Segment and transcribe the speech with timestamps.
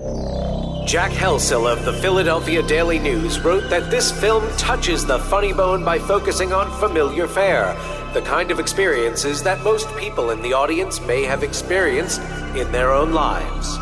[0.00, 5.84] Jack Helsill of the Philadelphia Daily News wrote that this film touches the funny bone
[5.84, 7.74] by focusing on familiar fare,
[8.14, 12.22] the kind of experiences that most people in the audience may have experienced
[12.56, 13.76] in their own lives.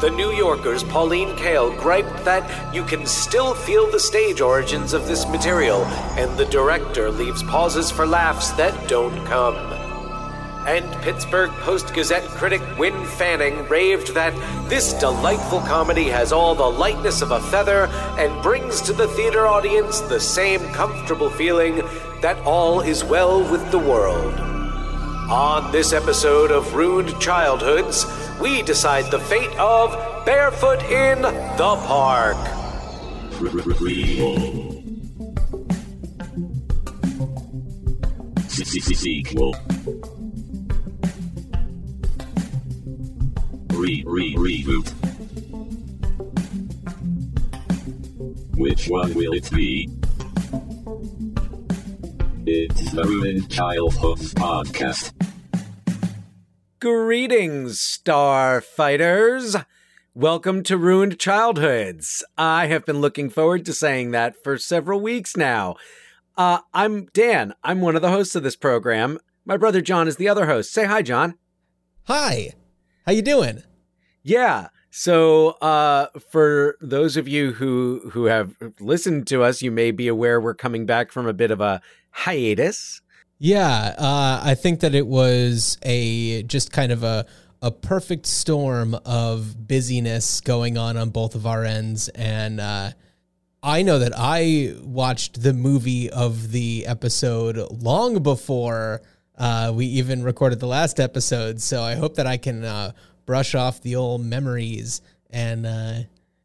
[0.00, 5.06] The New Yorker's Pauline Kael griped that you can still feel the stage origins of
[5.06, 5.84] this material,
[6.18, 9.81] and the director leaves pauses for laughs that don't come.
[10.66, 14.32] And Pittsburgh Post Gazette critic Wynn Fanning raved that
[14.68, 17.86] this delightful comedy has all the lightness of a feather
[18.18, 21.82] and brings to the theater audience the same comfortable feeling
[22.20, 24.34] that all is well with the world.
[25.28, 28.06] On this episode of Ruined Childhoods,
[28.40, 29.90] we decide the fate of
[30.24, 32.36] Barefoot in the Park.
[39.02, 39.56] Sequel.
[43.82, 44.92] Re re reboot.
[48.56, 49.90] Which one will it be?
[52.46, 55.12] It's the Ruined Childhoods podcast.
[56.78, 59.66] Greetings, Starfighters!
[60.14, 62.22] Welcome to Ruined Childhoods.
[62.38, 65.74] I have been looking forward to saying that for several weeks now.
[66.36, 67.52] Uh, I'm Dan.
[67.64, 69.18] I'm one of the hosts of this program.
[69.44, 70.72] My brother Jon is the other host.
[70.72, 71.34] Say hi, Jon.
[72.04, 72.52] Hi.
[73.06, 73.64] How you doing?
[74.22, 74.68] Yeah.
[74.90, 80.06] So, uh, for those of you who who have listened to us, you may be
[80.06, 83.00] aware we're coming back from a bit of a hiatus.
[83.38, 87.26] Yeah, uh, I think that it was a just kind of a
[87.62, 92.90] a perfect storm of busyness going on on both of our ends, and uh,
[93.62, 99.00] I know that I watched the movie of the episode long before
[99.38, 101.60] uh, we even recorded the last episode.
[101.60, 102.92] So I hope that I can uh,
[103.26, 105.98] brush off the old memories and, uh,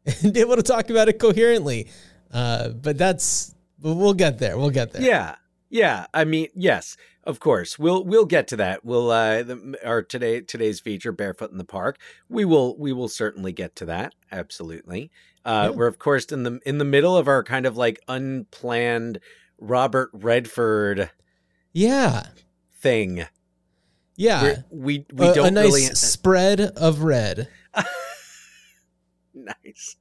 [0.22, 1.88] and be able to talk about it coherently.
[2.32, 4.58] Uh, but that's we'll get there.
[4.58, 5.02] We'll get there.
[5.02, 5.36] Yeah.
[5.70, 7.78] Yeah, I mean, yes, of course.
[7.78, 8.86] We'll we'll get to that.
[8.86, 11.98] We'll uh the, our today today's feature barefoot in the park.
[12.30, 14.14] We will we will certainly get to that.
[14.32, 15.10] Absolutely.
[15.44, 15.76] Uh Yeah.
[15.76, 19.20] we're of course in the in the middle of our kind of like unplanned
[19.58, 21.10] Robert Redford
[21.74, 22.28] Yeah.
[22.80, 23.26] thing.
[24.18, 24.42] Yeah.
[24.42, 27.48] We're- we we a, don't a nice really spread of red.
[29.34, 29.96] nice.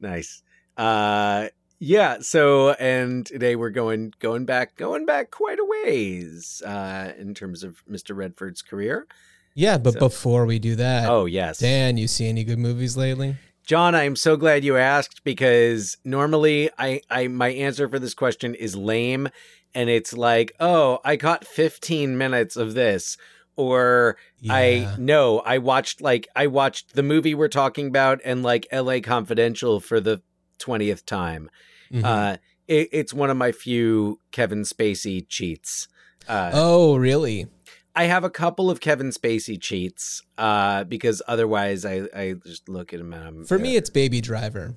[0.00, 0.42] Nice.
[0.76, 7.12] Uh yeah, so and today we're going going back going back quite a ways uh
[7.18, 8.14] in terms of Mr.
[8.16, 9.06] Redford's career.
[9.54, 11.58] Yeah, but So- before we do that, Oh, yes.
[11.58, 13.36] Dan, you see any good movies lately?
[13.64, 18.54] Jon, I'm so glad you asked because normally I, I my answer for this question
[18.56, 19.28] is lame
[19.74, 23.16] and it's like, oh, I caught 15 minutes of this.
[23.56, 24.16] Or
[24.48, 24.96] I Yeah.
[24.98, 29.78] no, I watched like I watched the movie we're talking about and like LA Confidential
[29.80, 30.22] for the
[30.58, 31.50] 20th time.
[31.92, 32.04] Mhm.
[32.04, 32.36] Uh
[32.68, 35.88] it, it's one of my few Kevin Spacey cheats.
[36.26, 37.46] Uh oh, really?
[37.94, 42.94] I have a couple of Kevin Spacey cheats uh because otherwise I I just look
[42.94, 44.76] at him and I'm For uh, me, it's Baby Driver.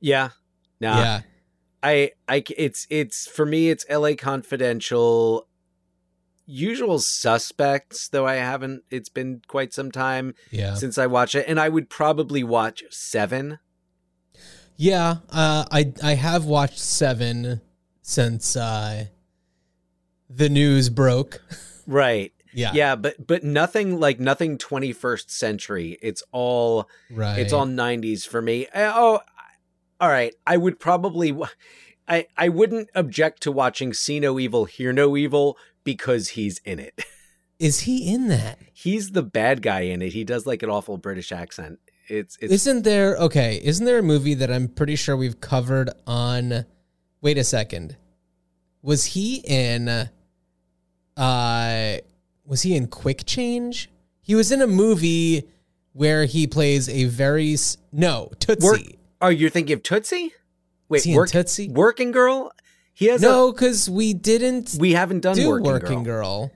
[0.00, 0.30] Yeah.
[0.80, 0.92] No.
[0.94, 1.20] Yeah.
[1.82, 2.12] I
[2.56, 5.48] it's it's for me it's LA Confidential
[6.46, 10.74] usual suspects though I haven't it's been quite some time Yeah.
[10.74, 13.58] since I watched it and I would probably watch 7.
[14.76, 15.16] Yeah.
[15.30, 17.60] Uh, I I have watched Seven
[18.02, 19.06] since uh,
[20.28, 21.40] the news broke.
[21.86, 22.32] Right.
[22.54, 22.70] Yeah.
[22.72, 25.98] Yeah, but but nothing like nothing 21st century.
[26.00, 27.38] It's all Right.
[27.38, 28.66] it's all 90s for me.
[28.68, 29.20] Uh, Oh,
[30.00, 30.34] all right.
[30.46, 31.36] I would probably
[32.08, 36.78] I I wouldn't object to watching See No Evil, Hear No Evil because he's in
[36.78, 37.04] it.
[37.58, 38.58] Is he in that?
[38.72, 40.12] he's the bad guy in it.
[40.12, 41.78] He does like an awful British accent.
[42.08, 43.60] It's it's Isn't there okay?
[43.62, 46.66] Isn't there a movie that I'm pretty sure we've covered on?
[47.22, 47.96] Wait a second.
[48.82, 50.08] Was he in?
[51.16, 51.96] Uh,
[52.44, 53.88] was he in Quick Change?
[54.20, 55.48] He was in a movie
[55.92, 57.56] where he plays a very
[57.92, 58.66] no Tootsie.
[58.66, 58.80] Work-
[59.22, 60.32] Oh, you're thinking of Tootsie?
[60.90, 61.70] Wait, Is he in work, Tootsie?
[61.70, 62.52] Working Girl?
[62.94, 66.48] He has no, because we didn't we haven't done do Working, Working, Girl.
[66.48, 66.52] Girl.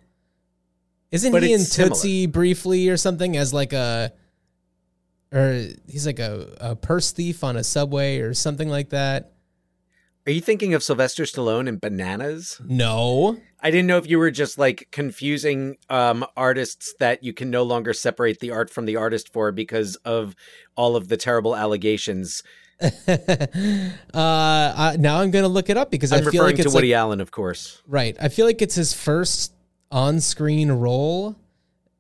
[1.10, 1.90] Isn't But he in it's similar.
[1.90, 4.12] Tootsie briefly or something as like a,
[5.32, 9.32] or he's like a, a purse thief on a subway or something like that?
[10.26, 12.60] Are you thinking of Sylvester Stallone in Bananas?
[12.62, 13.38] No.
[13.60, 17.64] I didn't know if you were just like confusing um artists that you can no
[17.64, 20.36] longer separate the art from the artist for because of
[20.76, 22.42] all of the terrible allegations.
[22.82, 22.88] uh,
[24.14, 26.74] I, now I'm gonna look it up because I'm I feel referring like it's to
[26.74, 27.82] Woody like, Allen, of course.
[27.86, 28.16] right.
[28.20, 29.52] I feel like it's his first
[29.90, 31.36] on-screen role,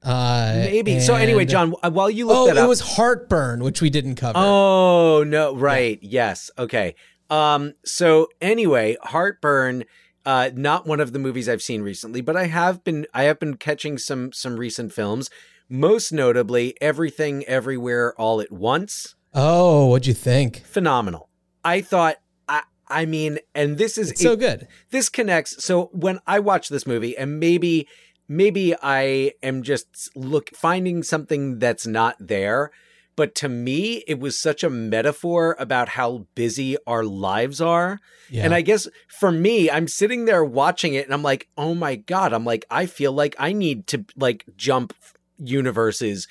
[0.02, 1.00] Uh, Maybe.
[1.00, 3.90] So anyway, Jon, uh, while you look Oh, that up, it was Heartburn, which we
[3.90, 4.38] didn't cover.
[4.38, 5.98] Oh no, right.
[6.02, 6.50] Yes.
[6.58, 6.94] Okay.
[7.30, 9.84] Um so anyway, Heartburn
[10.24, 13.40] uh not one of the movies I've seen recently, but I have been I have
[13.40, 15.28] been catching some some recent films,
[15.68, 19.14] most notably Everything Everywhere All at Once.
[19.34, 20.64] Oh, what'd you think?
[20.64, 21.28] Phenomenal.
[21.64, 22.16] I thought
[22.48, 24.66] I I mean, and this is It's so good.
[24.90, 27.86] this connects so when i watch this movie and maybe
[28.28, 32.70] maybe i am just look finding something that's not there
[33.16, 38.00] but to me it was such a metaphor about how busy our lives are
[38.30, 38.44] Yeah.
[38.44, 41.96] and i guess for me i'm sitting there watching it and i'm like oh my
[41.96, 44.94] god i'm like i feel like i need to like jump
[45.38, 46.26] universes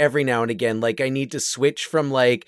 [0.00, 2.46] every now and again like i need to switch from like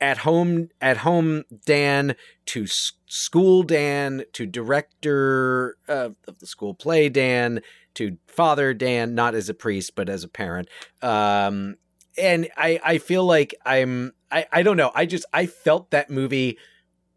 [0.00, 2.66] at home at home dan to
[3.14, 7.62] school Dan to director of the school play Dan
[7.94, 10.68] to father Dan, not as a priest but as a parent.
[11.00, 11.76] Um,
[12.18, 16.10] and I I feel like I'm I I don't know I just I felt that
[16.10, 16.58] movie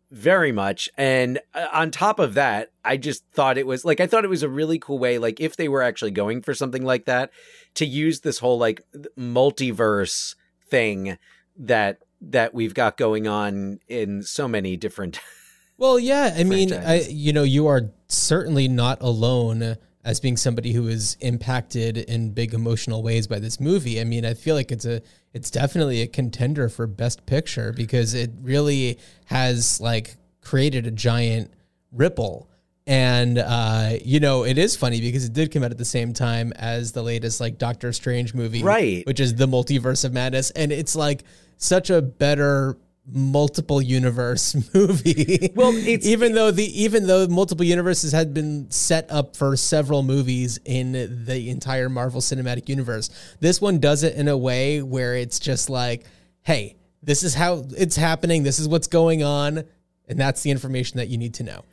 [0.09, 4.07] very much and uh, on top of that i just thought it was like i
[4.07, 6.83] thought it was a really cool way like if they were actually going for something
[6.83, 7.29] like that
[7.73, 8.81] to use this whole like
[9.17, 10.35] multiverse
[10.69, 11.17] thing
[11.57, 15.19] that that we've got going on in so many different
[15.77, 16.33] Well, yeah.
[16.35, 21.17] I mean, I, you know, you are certainly not alone as being somebody who is
[21.19, 24.01] impacted in big emotional ways by this movie.
[24.01, 25.01] I mean, I feel like it's a,
[25.33, 31.51] it's definitely a contender for Best Picture because it really has like created a giant
[31.91, 32.49] ripple.
[32.85, 36.13] And uh, you know, it is funny because it did come out at the same
[36.13, 39.05] time as the latest like Doctor Strange movie, Right.
[39.05, 41.23] Which is the Multiverse of Madness, and it's like
[41.57, 42.77] such a better
[43.09, 45.51] multiple universe movie.
[45.55, 50.03] Well, it's- even though the even though multiple universes had been set up for several
[50.03, 53.09] movies in the entire Marvel Cinematic Universe,
[53.39, 56.05] this one does it in a way where it's just like,
[56.43, 58.43] hey, this is how it's happening.
[58.43, 59.63] This is what's going on,
[60.07, 61.63] and that's the information that you need to know.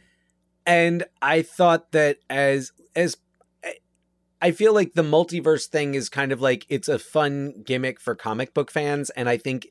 [0.67, 3.17] and I thought that as as
[4.41, 8.15] I feel like the multiverse thing is kind of like it's a fun gimmick for
[8.15, 9.67] comic book fans, and I think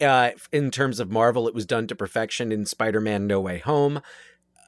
[0.00, 4.00] uh, in terms of Marvel, it was done to perfection in Spider-Man: No Way Home.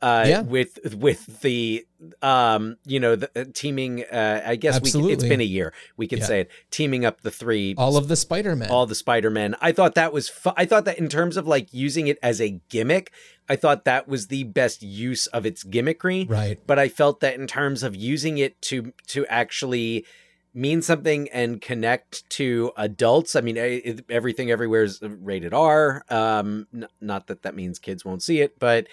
[0.02, 0.40] Uh, Yeah.
[0.40, 1.84] with with the
[2.22, 5.74] um you know the uh, teaming uh I guess we can, it's been a year
[5.98, 6.24] we could Yeah.
[6.24, 8.70] say it teaming up the three All of the Spider Man.
[8.70, 9.56] all the Spider-Man.
[9.60, 12.40] I thought that was fu- I thought that in terms of like using it as
[12.40, 13.12] a gimmick,
[13.46, 16.26] I thought that was the best use of its gimmickry.
[16.30, 16.58] Right.
[16.66, 20.06] But I felt that in terms of using it to to actually
[20.52, 23.36] mean something and connect to adults.
[23.36, 26.04] I mean, it, everything everywhere is rated R.
[26.08, 28.86] Um, n- not that that means kids won't see it, but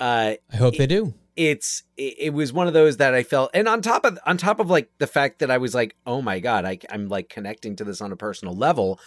[0.00, 1.14] uh, I hope they do.
[1.36, 4.36] it's it, it was one of those that I felt, and on top of on
[4.36, 7.28] top of like the fact that I was like, oh my god, I, I'm like
[7.28, 8.98] connecting to this on a personal level.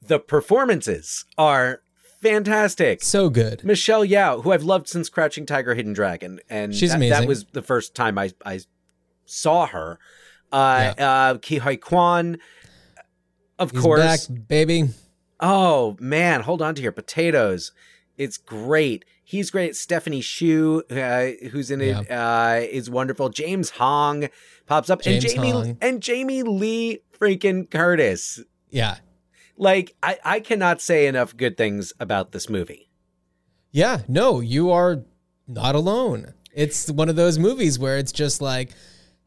[0.00, 1.82] The performances are
[2.22, 3.02] fantastic.
[3.02, 3.64] So good.
[3.64, 7.44] Michelle Yeoh, who I've loved since Crouching Tiger, Hidden Dragon, and She's that, that was
[7.52, 8.60] the first time I I
[9.26, 9.98] saw her.
[10.52, 12.38] Uh, uh, Ke Huy Quan,
[13.58, 14.00] of He's course.
[14.28, 14.90] back, baby.
[15.40, 17.72] Oh man, hold on to your potatoes.
[18.16, 19.04] It's great.
[19.22, 19.76] He's great.
[19.76, 23.28] Stephanie Hsu, uh, who's in it, uh, is wonderful.
[23.28, 24.28] James Hong
[24.66, 25.78] pops up, James and Jamie Hong.
[25.80, 28.40] and Jamie Lee freaking Curtis.
[28.70, 28.96] Yeah.
[29.56, 32.88] Like I, I cannot say enough good things about this movie.
[33.70, 35.02] Yeah, no, you are
[35.46, 36.32] not alone.
[36.54, 38.70] It's one of those movies where it's just like,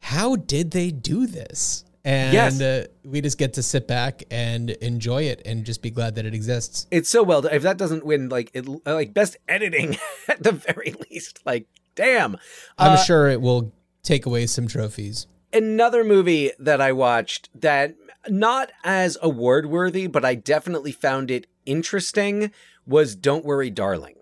[0.02, 1.84] how did they do this?
[2.04, 2.60] And Yes.
[2.60, 6.26] uh, we just get to sit back and enjoy it and just be glad that
[6.26, 6.86] it exists.
[6.90, 7.42] It's so well.
[7.42, 7.52] done.
[7.54, 9.96] If that doesn't win, like it, like best editing
[10.28, 11.40] at the very least.
[11.46, 12.36] Like damn.
[12.76, 15.26] I'm Uh, sure it will take away some trophies.
[15.52, 17.94] another movie that I watched that
[18.28, 22.50] not as award worthy, but I definitely found it interesting
[22.86, 24.14] was Don't Worry, Darling.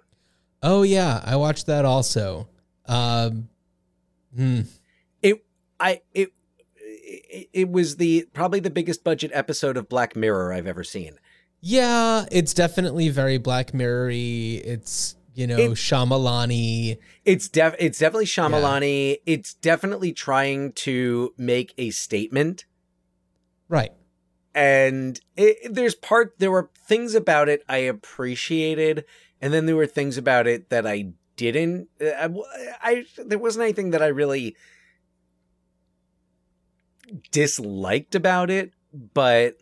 [0.63, 2.49] Oh yeah, I watched that also.
[2.87, 3.49] Um,
[4.37, 4.63] hmm.
[5.81, 6.33] It I it
[6.77, 11.19] it, it was the probably the biggest budget episode of Black Mirror I've ever seen.
[11.61, 14.63] Yeah, it's definitely very Black Mirror-y.
[14.65, 16.97] It's you know It- Shyamalan-y.
[17.25, 19.19] It's def it's definitely Shyamalani.
[19.27, 22.65] It's definitely trying to make a statement.
[23.69, 23.93] Right.
[24.55, 29.05] and it, there's part there were things about it I appreciated,
[29.41, 31.89] and then there were things about it that I didn't.
[32.01, 32.29] uh, I,
[32.83, 34.57] I there wasn't anything that I really
[37.31, 38.73] disliked about it,
[39.15, 39.57] but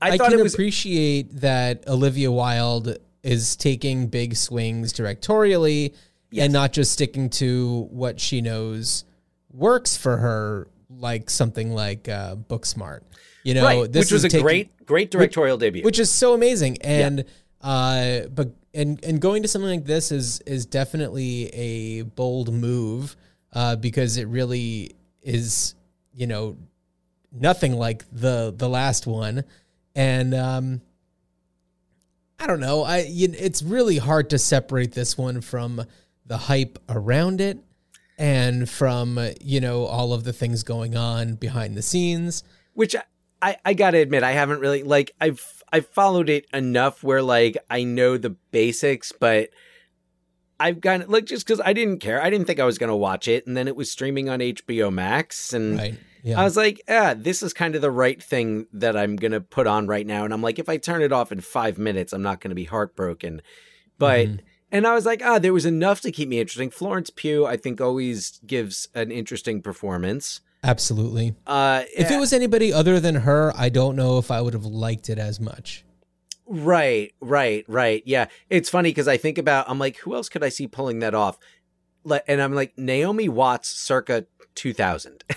[0.00, 5.94] I, I, thought can it was appreciate that Olivia Wilde is taking big swings directorially
[6.30, 6.44] Yes.
[6.44, 9.04] and not just sticking to what she knows
[9.52, 13.00] works for her like something like uh, Booksmart.
[13.44, 15.84] You know, right, this which was a taking- great, great directorial debut.
[15.84, 17.24] which is so amazing and
[17.62, 23.16] uh but and and going to something like this is is definitely a bold move
[23.54, 25.74] uh because it really is
[26.16, 26.56] you know
[27.30, 29.44] nothing like the the last one.
[29.94, 30.80] And um
[32.38, 32.82] i don't know.
[32.82, 35.84] I you, it's really hard to separate this one from
[36.26, 37.58] the hype around it
[38.18, 42.42] and from you know all of the things going on behind the scenes.
[42.74, 43.04] Which I-
[43.42, 47.58] I, I gotta admit I haven't really like I've I've followed it enough where like
[47.68, 49.50] I know the basics, but
[50.58, 53.28] I've got like just because I didn't care, I didn't think I was gonna watch
[53.28, 56.80] it, and then it was streaming on HBO Max, and right yeah I was like,
[56.88, 60.24] yeah, this is kind of the right thing that I'm gonna put on right now,
[60.24, 62.64] and I'm like, if I turn it off in five minutes, I'm not gonna be
[62.64, 63.42] heartbroken,
[63.98, 64.26] but.
[64.28, 64.40] Mhm.
[64.72, 66.70] And I was like, ah, there was enough to keep me interesting.
[66.70, 70.40] Florence Pugh, I think, always gives an interesting performance.
[70.64, 74.54] absolutely Uh, If it was anybody other than her, I don't know if I would
[74.54, 75.84] have liked it as much.
[76.46, 78.02] Right, right, right.
[78.06, 78.26] Yeah.
[78.48, 81.14] It's funny because I think about, I'm like, who else could I see pulling that
[81.14, 81.38] off?
[82.28, 85.24] And I'm like, Naomi Watts circa 2000.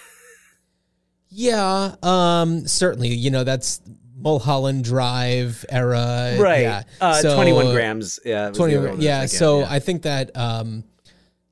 [1.30, 3.10] Yeah, um, certainly.
[3.10, 3.82] You know, that's
[4.18, 6.36] Mulholland Drive era.
[6.62, 6.84] Yeah.
[7.00, 8.20] Uh, So, 21 grams.
[8.25, 8.50] Yeah.
[8.50, 9.68] was 20 other I yeah so yeah.
[9.70, 10.84] i think that um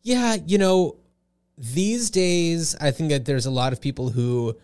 [0.03, 0.97] yeah you know
[1.57, 4.57] these days i think that there's a lot of people who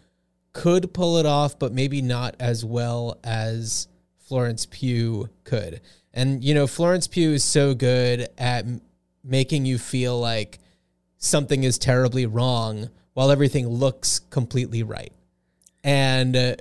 [0.52, 3.88] could pull it off but maybe not as well as
[4.28, 5.82] florence pugh could.
[6.14, 8.66] And you know florence pugh is so good at
[9.24, 10.60] making you feel like
[11.18, 15.14] something is terribly wrong while everything looks completely right.
[15.84, 16.56] And uh,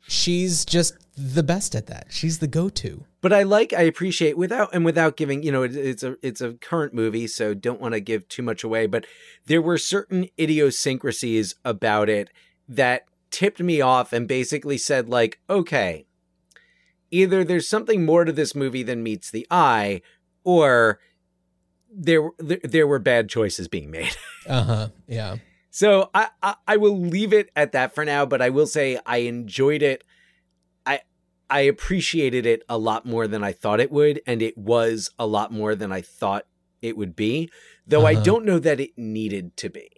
[0.00, 2.06] she's just the best at that.
[2.10, 3.04] She's the go-to.
[3.20, 6.40] But I like, I appreciate without, and without giving, you know, it, it's a, it's
[6.40, 9.06] a current movie, so don't want to give too much away, but
[9.46, 12.30] there were certain idiosyncrasies about it
[12.68, 16.06] that tipped me off and basically said like, okay,
[17.12, 20.02] either there's something more to this movie than meets the eye,
[20.42, 20.98] or
[21.94, 24.16] there there, were bad choices being made.
[24.48, 25.36] uh-huh yeah
[25.70, 28.98] So I, I I will leave it at that for now, but I will say
[29.06, 30.04] I enjoyed it.
[30.86, 31.00] I
[31.48, 35.26] I appreciated it a lot more than I thought it would, and it was a
[35.26, 36.44] lot more than I thought
[36.82, 37.50] it would be.
[37.86, 38.24] Though I Uh-huh.
[38.24, 39.88] don't know that it needed to be.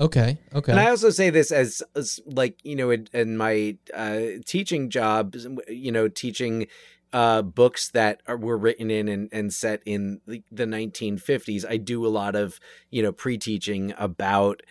[0.00, 0.38] Okay.
[0.54, 0.72] Okay.
[0.72, 4.88] And I also say this as, as like you know in, in my uh, teaching
[4.88, 5.36] job,
[5.68, 6.66] you know, teaching
[7.12, 11.64] uh, books that are, were written in and, and set in the, the 1950s.
[11.68, 12.58] I do a lot of
[12.90, 14.62] you know pre-teaching about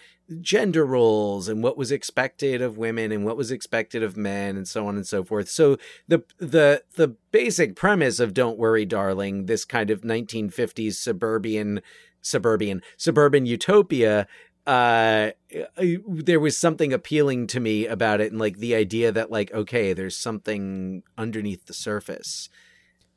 [0.41, 4.67] gender roles and what was expected of women and what was expected of men and
[4.67, 5.49] so on and so forth.
[5.49, 11.81] So the the the basic premise of Don't Worry Darling, this kind of 1950s suburban
[12.21, 14.27] suburban suburban utopia
[14.69, 15.31] uh
[16.25, 19.93] there was something appealing to me about it and like the idea that like okay
[19.93, 22.49] there's something underneath the surface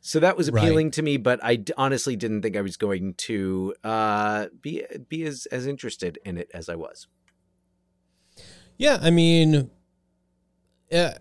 [0.00, 0.62] so that was Right.
[0.64, 4.82] appealing to me but i d- honestly didn't think i was going to uh be
[5.08, 7.06] be as as interested in it as i was
[8.78, 8.98] yeah.
[9.00, 9.70] I mean,
[10.90, 11.18] yeah.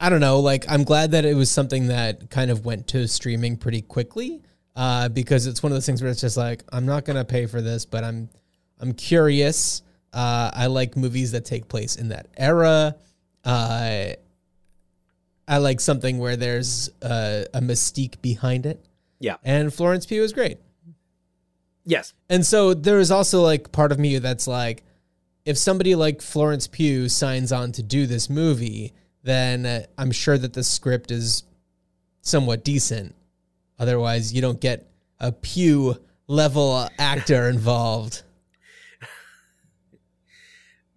[0.00, 0.40] I don't know.
[0.40, 4.42] Like, I'm glad that it was something that kind of went to streaming pretty quickly.
[4.74, 7.46] Uh, because it's one of those things where it's just like I'm not gonna pay
[7.46, 8.30] for this, but I'm
[8.80, 9.82] I'm curious.
[10.12, 12.96] Uh, I like movies that take place in that era.
[13.44, 14.08] Uh,
[15.46, 18.84] I like something where there's uh, a mystique behind it.
[19.18, 19.36] Yeah.
[19.44, 20.58] And Florence Pugh is great.
[21.84, 24.82] yes And so there is also like part of me that's like,
[25.44, 30.52] if somebody like Florence Pugh signs on to do this movie, then I'm sure that
[30.52, 31.44] the script is
[32.22, 33.14] somewhat decent.
[33.78, 34.86] Otherwise, you don't get
[35.18, 35.96] a Pugh
[36.26, 38.22] level actor involved.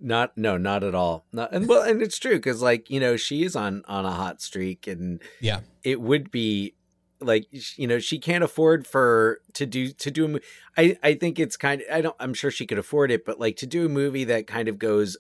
[0.04, 3.16] Not no not at all not and well and it's true because like you know
[3.16, 5.62] she is on on a hot streak and Yeah.
[5.84, 6.76] it would be
[7.22, 10.40] like you know she can't afford for to do to do a
[10.78, 13.40] I I think it's kind of I don't I'm sure she could afford it but
[13.40, 15.16] like to do a movie that kind of goes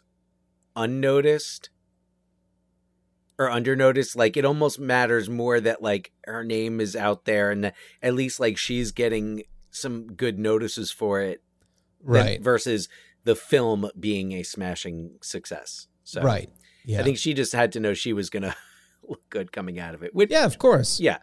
[0.75, 1.69] unnoticed
[3.39, 7.63] or undernoticed like it almost matters more that like her name is out there and
[7.63, 11.41] that at least like she's getting some good notices for it
[12.05, 12.41] Right.
[12.43, 12.89] versus
[13.23, 16.49] the film being a smashing success so Right.
[16.85, 16.99] Yeah.
[16.99, 18.55] I think she just had to know she was gonna
[19.07, 20.99] look good coming out of it which yeah, of course.
[20.99, 21.19] yeah,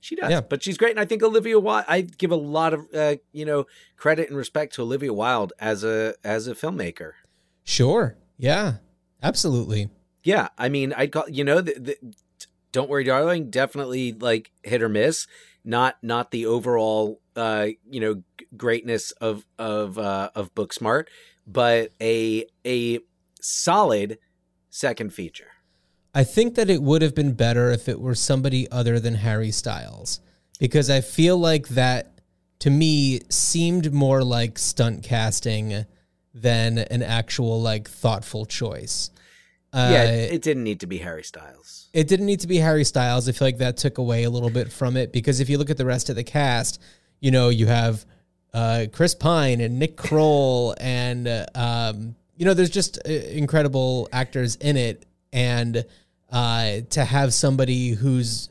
[0.00, 0.30] she does.
[0.30, 0.40] Yeah.
[0.40, 1.84] But she's great, and I think Olivia Wilde.
[1.88, 5.84] I give a lot of uh, you know credit and respect to Olivia Wilde as
[5.84, 7.12] a as a filmmaker.
[7.64, 8.16] Sure.
[8.36, 8.74] Yeah.
[9.22, 9.88] Absolutely.
[10.24, 11.96] Yeah, I mean, I'd call you know the, the
[12.72, 13.50] Don't Worry, Darling.
[13.50, 15.26] Definitely like hit or miss.
[15.64, 18.22] Not not the overall uh you know
[18.56, 21.04] greatness of of uh of Booksmart,
[21.46, 23.00] but a a
[23.40, 24.18] solid
[24.70, 25.48] second feature.
[26.14, 29.50] I think that it would have been better if it were somebody other than Harry
[29.50, 30.20] Styles
[30.58, 32.20] because I feel like that
[32.60, 35.86] to me seemed more like stunt casting
[36.34, 39.10] than an actual like thoughtful choice.
[39.74, 41.88] yeah, Uh, it didn't need to be Harry Styles.
[41.94, 43.28] it didn't need to be Harry Styles.
[43.28, 45.70] I feel like that took away a little bit from it because if you look
[45.70, 46.80] at the rest of the cast,
[47.20, 48.04] you know, you have
[48.54, 54.08] uh, Chris Pine and Nick Kroll, and uh, um, you know, there's just uh, incredible
[54.12, 55.84] actors in it, and
[56.30, 58.48] uh, to have somebody who's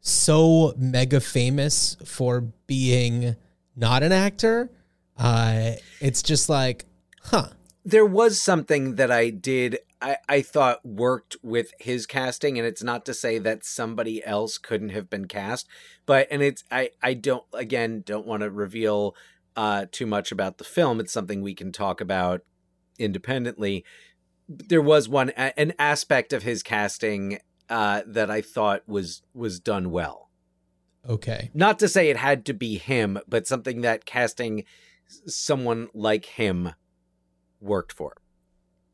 [0.00, 3.36] so mega famous for being
[3.76, 4.70] not an actor,
[5.18, 6.84] uh, it's just like,
[7.22, 7.48] huh.
[7.84, 12.82] there was something that I did I, I thought worked with his casting, and it's
[12.82, 15.66] not to say that somebody else couldn't have been cast,
[16.04, 19.16] but and it's I I don't again don't want to reveal
[19.56, 21.00] uh too much about the film.
[21.00, 22.42] It's something we can talk about
[22.98, 23.84] independently.
[24.48, 29.90] There was one an aspect of his casting uh that I thought was was done
[29.90, 30.30] well.
[31.08, 31.50] Okay.
[31.54, 34.64] Not to say it had to be him, but something that casting
[35.26, 36.70] someone like him
[37.60, 38.16] worked for.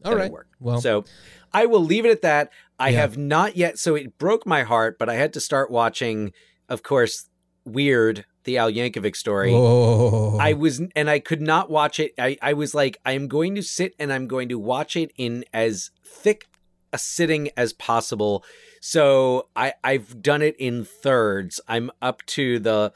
[0.04, 0.32] All right.
[0.58, 1.04] Well, So
[1.52, 2.50] I will leave it at that.
[2.78, 3.00] I Yeah.
[3.02, 3.78] have not yet.
[3.78, 6.32] So it broke my heart, but I had to start watching,
[6.68, 7.26] of course,
[7.66, 9.52] Weird, the Al Yankovic story.
[9.52, 10.38] Whoa.
[10.40, 12.14] I was, and I could not watch it.
[12.18, 15.12] I, I was like, I am going to sit and I'm going to watch it
[15.16, 16.46] in as thick
[16.92, 18.44] a sitting as possible.
[18.80, 21.60] So I, I've done it in thirds.
[21.68, 22.92] I'm up to the,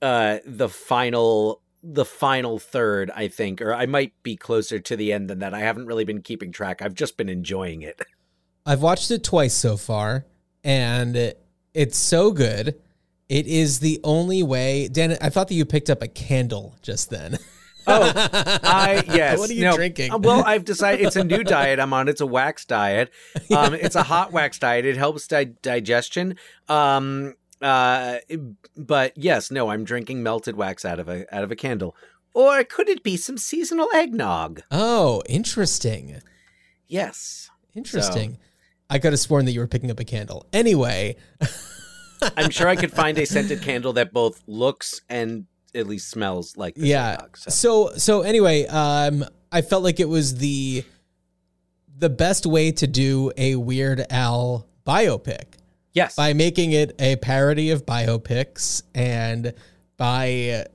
[0.00, 5.12] uh, the final, the final third, I think, or I might be closer to the
[5.12, 5.52] end than that.
[5.52, 6.80] I haven't really been keeping track.
[6.80, 8.00] I've just been enjoying it.
[8.64, 10.26] I've watched it twice so far,
[10.62, 11.34] and
[11.74, 12.80] it's so good.
[13.30, 14.88] It is the only way.
[14.88, 17.38] Dan, I thought that you picked up a candle just then.
[17.86, 19.38] Oh, I yes.
[19.38, 20.10] What are you no, drinking?
[20.12, 22.08] uh, Well, I've decided it's a new diet I'm on.
[22.08, 23.10] It's a wax diet.
[23.56, 24.84] Um, it's a hot wax diet.
[24.84, 26.36] It helps di- digestion.
[26.68, 28.18] Um, uh,
[28.76, 31.96] but yes, no, I'm drinking melted wax out of a out of a candle.
[32.34, 34.62] Or could it be some seasonal eggnog?
[34.70, 36.20] Oh, interesting.
[36.86, 37.48] Yes.
[37.74, 38.38] Interesting.
[38.88, 40.46] I could have sworn that you were picking up a candle.
[40.52, 41.16] Anyway,
[42.36, 46.56] I'm sure I could find a scented candle that both looks and at least smells
[46.56, 47.12] like this yeah.
[47.12, 47.36] eggnog.
[47.36, 47.50] So.
[47.50, 50.84] So so anyway, um, I felt like it was the
[51.98, 55.44] the best way to do a Weird Al biopic.
[55.92, 56.14] Yes.
[56.14, 59.52] by making it a parody of biopics and
[59.96, 60.66] by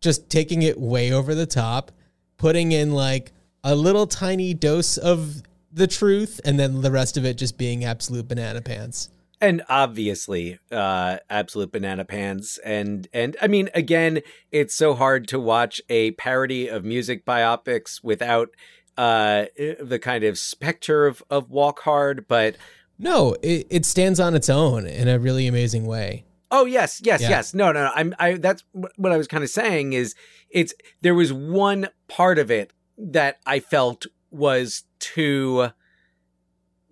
[0.00, 1.92] just taking it way over the top,
[2.36, 7.24] putting in like a little tiny dose of the truth, and then the rest of
[7.24, 9.08] it just being absolute banana pants.
[9.40, 14.20] And obviously uh absolute banana pants and and i mean again
[14.52, 18.50] it's so hard to watch a parody of music biopics without
[18.96, 19.46] uh
[19.80, 22.56] the kind of specter of of walk hard but
[22.98, 26.24] No, it, it stands on its own in a really amazing way.
[26.50, 27.30] oh yes yes Yeah.
[27.30, 30.14] yes no no no i'm i that's wh- what i was kind of saying is
[30.50, 35.68] it's there was one part of it that i felt was too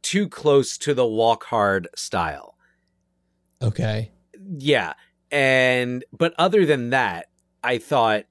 [0.08, 2.56] too close to the walk hard style.
[3.60, 4.10] Okay.
[4.58, 4.94] yeah
[5.30, 7.26] and but other than that
[7.62, 8.24] i thought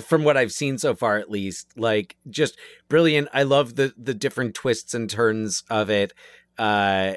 [0.00, 2.56] from what i've seen so far at least like just
[2.88, 3.28] brilliant.
[3.34, 6.12] I love the the different twists and turns of it.
[6.56, 7.14] Uh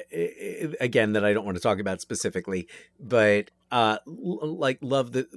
[0.80, 2.66] again that i don't want to talk about specifically
[2.98, 5.28] but uh l- like love the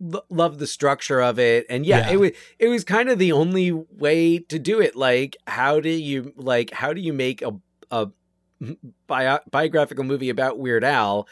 [0.00, 2.12] lo- love the structure of it and yeah, Yeah.
[2.12, 5.88] it was it was kind of the only way to do it like how do
[5.90, 7.52] you like how do you make a
[7.90, 8.08] a
[9.06, 11.28] bio- biographical movie about Weird Al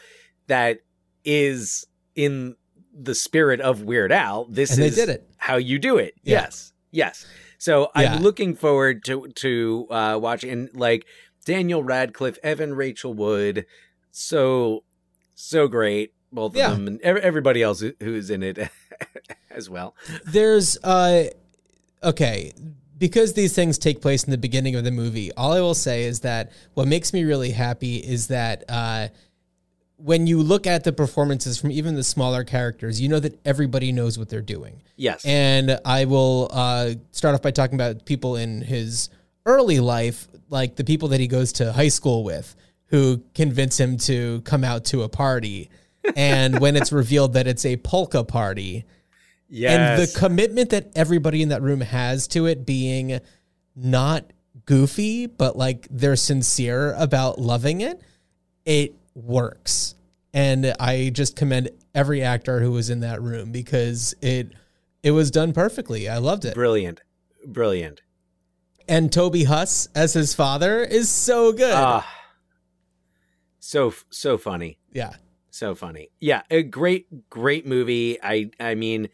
[0.47, 0.79] that
[1.25, 2.55] is in
[2.93, 4.45] the spirit of Weird Al.
[4.45, 5.27] This And they is did it.
[5.37, 6.13] how you do it.
[6.23, 6.41] Yeah.
[6.41, 6.73] Yes.
[6.91, 7.25] Yes.
[7.57, 8.13] So Yeah.
[8.15, 11.05] I'm looking forward to to uh watching and like
[11.45, 13.65] Daniel Radcliffe, Evan Rachel Wood,
[14.11, 14.83] so
[15.33, 16.71] so great both Yeah.
[16.71, 18.57] of them and everybody else who's in it
[19.51, 19.95] as well.
[20.25, 21.25] There's uh
[22.03, 22.53] okay,
[22.97, 26.03] because these things take place in the beginning of the movie, all I will say
[26.03, 29.07] is that what makes me really happy is that uh
[29.97, 33.91] when you look at the performances from even the smaller characters, you know that everybody
[33.93, 34.81] knows what they're doing.
[34.97, 35.23] Yes.
[35.25, 39.09] And I will uh, start off by talking about people in his
[39.45, 42.53] early life, like the people that he goes to high school with,
[42.87, 45.69] who convince him to come out to a party.
[46.15, 48.85] And when it's revealed that it's a polka party,
[49.49, 49.71] Yeah.
[49.95, 53.19] and the commitment that everybody in that room has to it being
[53.75, 54.25] not
[54.65, 58.01] goofy, but like they're sincere about loving it,
[58.65, 59.95] it works.
[60.33, 64.51] And I just commend every actor who was in that room because it
[65.03, 66.07] it was done perfectly.
[66.09, 66.53] I loved it.
[66.55, 67.01] brilliant
[67.45, 68.01] brilliant.
[68.87, 71.73] And Toby Huss as his father is so good.
[71.73, 72.07] Ah,
[73.59, 75.13] so so funny, yeah.
[75.53, 76.09] So funny.
[76.19, 78.17] Yeah, a great great movie.
[78.21, 79.09] I I mean,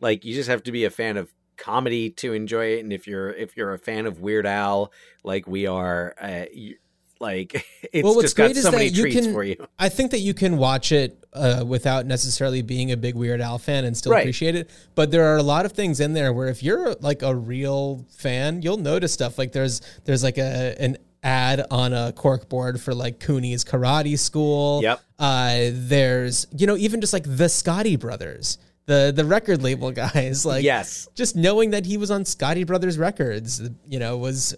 [0.00, 3.06] like you just have to be a fan of comedy to enjoy it, and if
[3.06, 4.92] you're if you're a fan of Weird Al,
[5.24, 6.76] like we are, uh, you,
[7.20, 9.44] like it's Well, what's just got great is so that many you treats can- for
[9.44, 9.66] you.
[9.78, 13.58] I think that you can watch it uh, without necessarily being a big Weird Al
[13.58, 14.20] fan and still Right.
[14.20, 14.70] appreciate it.
[14.94, 18.06] But there are a lot of things in there where if you're like a real
[18.16, 19.38] fan, you'll notice stuff.
[19.38, 24.18] Like there's there's like a an ad on a cork board for like Cooney's Karate
[24.18, 24.80] School.
[24.82, 25.00] Yep.
[25.18, 30.46] Uh, there's you know even just like the Scotti Brothers, the the record label guys.
[30.46, 34.54] Like yes, just knowing that he was on Scotti Brothers Records, you know, was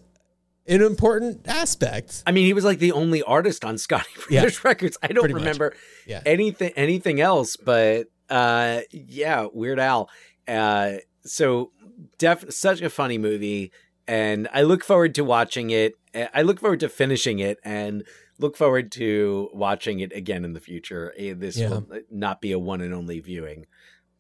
[0.69, 2.23] an important aspect.
[2.27, 4.43] I mean, he was like the only artist on Scotti Yeah.
[4.43, 4.99] Brothers Records.
[5.03, 5.75] I don't Pretty remember
[6.07, 6.23] Yeah.
[6.25, 10.09] anything anything else, but uh, yeah, Weird Al.
[10.47, 10.93] Uh,
[11.25, 11.73] so
[12.19, 13.73] def such a funny movie,
[14.07, 15.95] and I look forward to watching it.
[16.15, 18.05] Uh, I look forward to finishing it, and
[18.39, 21.13] look forward to watching it again in the future.
[21.19, 21.69] Uh, This Yeah.
[21.71, 23.67] will not be a one and only viewing.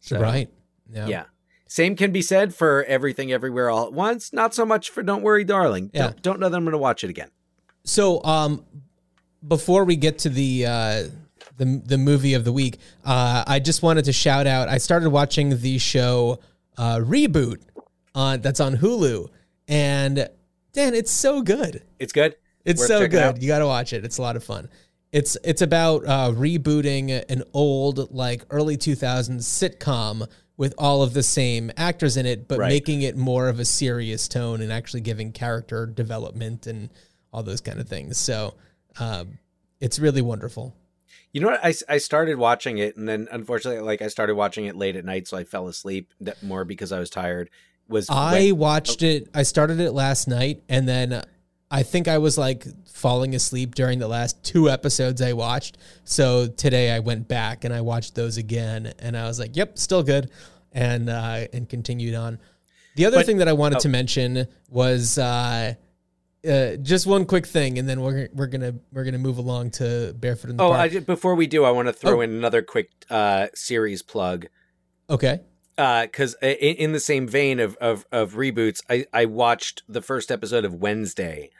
[0.00, 0.48] So, right.
[0.92, 1.06] Yeah.
[1.06, 1.24] Yeah.
[1.66, 4.32] Same can be said for everything everywhere all at once.
[4.32, 5.90] Not so much for Don't Worry Darling.
[5.94, 6.02] Yeah.
[6.08, 7.30] Don't, don't know that I'm going to watch it again.
[7.84, 8.64] So, um,
[9.46, 11.02] before we get to the uh,
[11.56, 14.68] the the movie of the week, uh, I just wanted to shout out.
[14.68, 16.38] I started watching the show
[16.76, 17.60] uh, Reboot
[18.14, 19.28] on that's on Hulu,
[19.66, 20.28] and
[20.72, 21.82] Dan, it's so good.
[21.98, 22.36] It's good.
[22.64, 23.22] It's Worth so good.
[23.22, 23.42] out.
[23.42, 24.04] You got to watch it.
[24.04, 24.68] It's a lot of fun.
[25.10, 31.22] It's it's about uh, rebooting an old like early 2000s sitcom with all of the
[31.22, 32.68] same actors in it, but Right.
[32.68, 36.88] making it more of a serious tone and actually giving character development and
[37.32, 38.16] all those kind of things.
[38.16, 38.54] So
[38.98, 39.38] um,
[39.80, 40.74] it's really wonderful.
[41.32, 41.64] You know what?
[41.64, 45.04] I, I started watching it, and then unfortunately, like I started watching it late at
[45.04, 47.48] night, so I fell asleep more because I was tired.
[47.88, 49.28] Was I when- watched it.
[49.34, 51.22] I started it last night, and then
[51.70, 55.76] I think I was like falling asleep during the last two episodes I watched.
[56.04, 59.78] So today I went back and I watched those again, and I was like, "Yep,
[59.78, 60.30] still good,"
[60.72, 62.38] and uh, and continued on.
[62.96, 63.80] The other But- thing that I wanted oh.
[63.80, 65.74] to mention was uh,
[66.48, 70.14] uh, just one quick thing, and then we're we're gonna we're gonna move along to
[70.18, 70.80] Barefoot in the Oh, Park.
[70.80, 72.20] I just, before we do, I want to throw Oh.
[72.20, 74.46] in another quick uh, series plug.
[75.10, 75.40] okay.
[75.76, 80.30] Because in, in the same vein of, of, of reboots, I, I watched the first
[80.30, 81.50] episode of Wednesday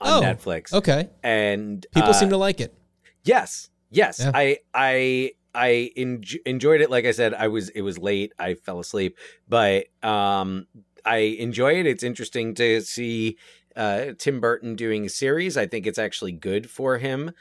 [0.00, 1.08] on Oh, Netflix, Okay.
[1.22, 2.74] and People uh, seem to like it.
[3.22, 4.20] Yes, yes.
[4.20, 4.30] Yeah.
[4.34, 6.90] I I I enj- enjoyed it.
[6.90, 8.32] Like I said, I was it was late.
[8.38, 9.18] I fell asleep,
[9.48, 10.66] but um,
[11.04, 11.86] I enjoy it.
[11.86, 13.36] It's interesting to see
[13.76, 15.56] uh, Tim Burton doing a series.
[15.58, 17.32] I think it's actually good for him.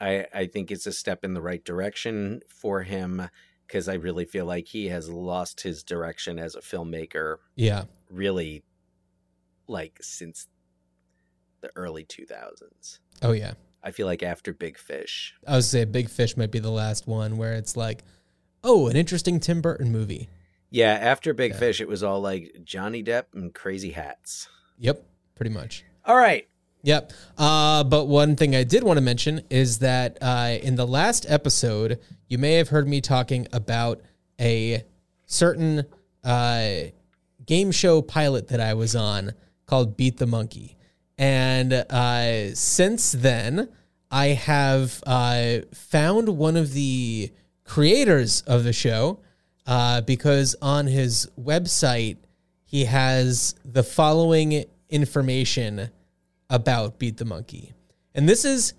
[0.00, 3.28] I I think it's a step in the right direction for him
[3.68, 7.36] because I really feel like he has lost his direction as a filmmaker.
[7.54, 7.84] Yeah.
[8.10, 8.64] Really,
[9.68, 10.48] like since
[11.60, 12.98] the early two thousands.
[13.22, 13.52] Oh yeah.
[13.82, 15.34] I feel like after Big Fish.
[15.46, 18.02] I would say Big Fish might be the last one where it's like,
[18.64, 20.28] oh, an interesting Tim Burton movie.
[20.70, 21.58] Yeah, after Big Yeah.
[21.58, 24.48] Fish, it was all like Johnny Depp and crazy hats.
[24.78, 25.04] Yep,
[25.36, 25.84] pretty much.
[26.04, 26.48] All right.
[26.88, 27.12] Yep.
[27.36, 31.26] Uh, but one thing I did want to mention is that uh, in the last
[31.28, 31.98] episode,
[32.28, 34.00] you may have heard me talking about
[34.40, 34.84] a
[35.26, 35.84] certain
[36.24, 36.70] uh,
[37.44, 39.32] game show pilot that I was on
[39.66, 40.78] called Beat the Monkey.
[41.18, 43.68] And uh, since then,
[44.10, 47.30] I have uh, found one of the
[47.64, 49.20] creators of the show
[49.66, 52.16] uh, because on his website,
[52.64, 55.90] he has the following information
[56.50, 57.72] about Beat the Monkey.
[58.14, 58.74] And this is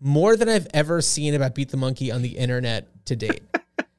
[0.00, 3.42] more than I've ever seen about Beat the Monkey on the internet to date.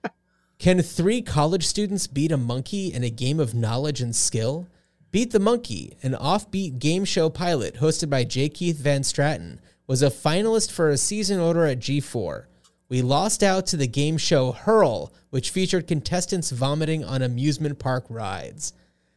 [0.60, 4.68] Can three college students beat a monkey in a game of knowledge and skill?
[5.10, 8.48] Beat the Monkey, an offbeat game show pilot hosted by J.
[8.48, 9.58] Keith Van Straaten,
[9.88, 12.46] was a finalist for a season order at G4.
[12.90, 18.06] We lost out to the game show Hurl, which featured contestants vomiting on amusement park
[18.08, 18.74] rides.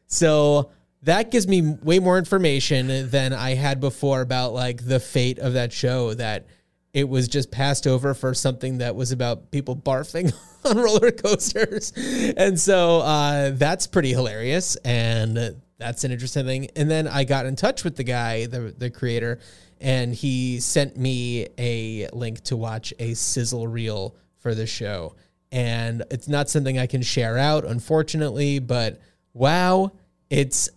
[0.07, 0.71] So
[1.05, 5.53] that gives me way more information than I had before about like the fate of
[5.53, 6.47] that show that
[6.95, 10.33] it was just passed over for something that was about people barfing
[10.65, 11.93] on roller coasters.
[12.37, 16.69] And so uh, that's pretty hilarious and that's an interesting thing.
[16.77, 19.41] And then I got in touch with the guy, the the creator,
[19.81, 25.17] and he sent me a link to watch a sizzle reel for the show.
[25.53, 29.01] And it's not something I can share out, unfortunately, but
[29.35, 29.93] wow,
[30.31, 30.71] it's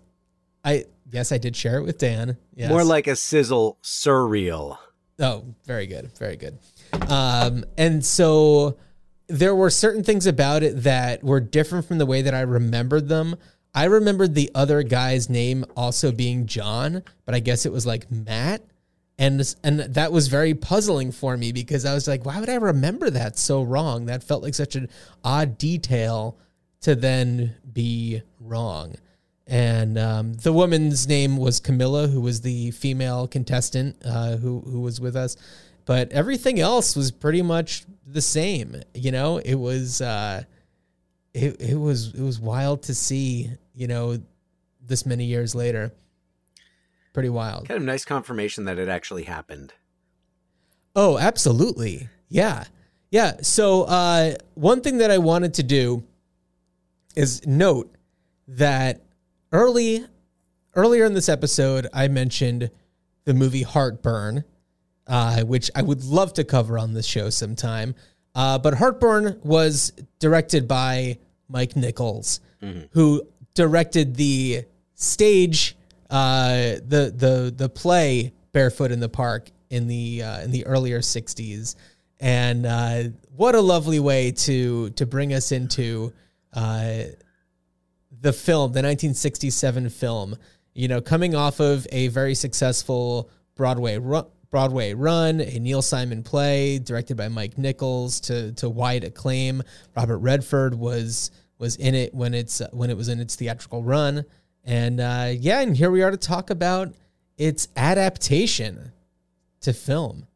[0.68, 2.38] I yes, I did share it with Dan.
[2.54, 2.70] Yes.
[2.70, 4.78] More like a sizzle surreal.
[5.18, 6.12] Oh, very good.
[6.18, 6.60] Very good.
[7.10, 8.78] Um, and so
[9.28, 13.08] there were certain things about it that were different from the way that I remembered
[13.08, 13.38] them.
[13.74, 18.12] I remembered the other guy's name also being John, but I guess it was like
[18.12, 18.62] Matt.
[19.18, 22.56] And and that was very puzzling for me because I was like, why would I
[22.56, 24.06] remember that so wrong?
[24.06, 24.90] That felt like such an
[25.24, 26.38] odd detail
[26.82, 28.96] to then be wrong.
[29.48, 34.82] And um, the woman's name was Camilla, who was the female contestant uh, who who
[34.82, 35.38] was with us.
[35.86, 38.82] But everything else was pretty much the same.
[38.94, 40.44] You know, it was uh,
[41.34, 43.52] it it was it was wild to see.
[43.74, 44.20] You know,
[44.86, 45.94] this many years later,
[47.14, 47.68] pretty wild.
[47.70, 49.74] Kind of nice confirmation that it actually happened.
[50.96, 52.10] Oh, absolutely.
[52.28, 52.66] Yeah.
[53.12, 53.38] Yeah.
[53.42, 56.04] So, uh, one thing that I wanted to do
[57.16, 57.96] is note
[58.48, 59.02] that
[59.52, 60.06] early
[60.76, 62.70] earlier in this episode I mentioned
[63.26, 64.44] the movie Heartburn,
[65.08, 67.96] uh, which I would love to cover on this show sometime.
[68.36, 71.18] Uh, but Heartburn was directed by
[71.50, 72.40] Mike Nichols,
[72.92, 74.64] who directed the
[74.96, 75.76] stage,
[76.10, 81.00] uh, the the the play Barefoot in the Park in the uh, in the earlier
[81.00, 81.76] '60s,
[82.20, 83.04] and uh,
[83.36, 86.14] what a lovely way to to bring us into
[86.54, 87.04] uh,
[88.22, 90.36] the film, the 1967 film.
[90.74, 96.24] You know, coming off of a very successful Broadway run, Broadway run, a Neil Simon
[96.24, 99.64] play directed by Mike Nichols to to wide acclaim.
[99.96, 104.24] Robert Redford was was in it when it's when it was in its theatrical run,
[104.64, 106.94] and uh, yeah, and here we are to talk about
[107.38, 108.92] its adaptation
[109.62, 110.28] to film.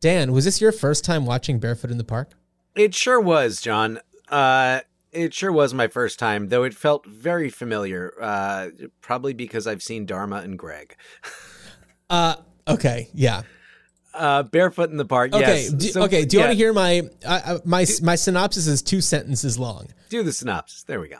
[0.00, 2.32] Dan, was this your first time watching Barefoot in the Park?
[2.74, 4.00] It sure was, Jon.
[4.28, 4.80] Uh,
[5.14, 8.12] it sure was my first time, though it felt very familiar.
[8.20, 8.68] Uh,
[9.00, 10.96] probably because I've seen Dharma and Greg.
[12.10, 12.36] Uh,
[12.68, 13.42] okay, yeah.
[14.12, 15.32] Uh, Barefoot in the Park.
[15.32, 15.70] Okay, yes.
[15.70, 16.24] do, So, okay.
[16.24, 19.88] Do you yeah, want to hear my uh, my my synopsis is two sentences long.
[20.10, 20.82] Do the synopsis.
[20.84, 21.18] There we go.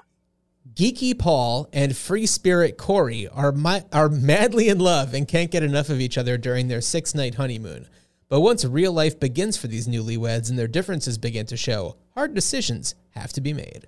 [0.74, 5.62] Geeky Paul and free spirit Corie are my, are madly in love and can't get
[5.62, 7.86] enough of each other during their six night honeymoon.
[8.28, 12.34] But once real life begins for these newlyweds and their differences begin to show, hard
[12.34, 13.86] decisions have to be made.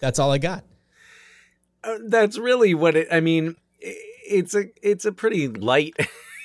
[0.00, 0.64] That's all I got.
[1.82, 3.08] Uh, that's really what it.
[3.10, 5.94] I mean, it's a it's a pretty light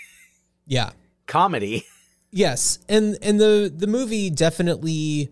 [0.66, 0.92] Yeah.
[1.28, 1.86] comedy.
[2.32, 5.32] Yes, and and the the movie definitely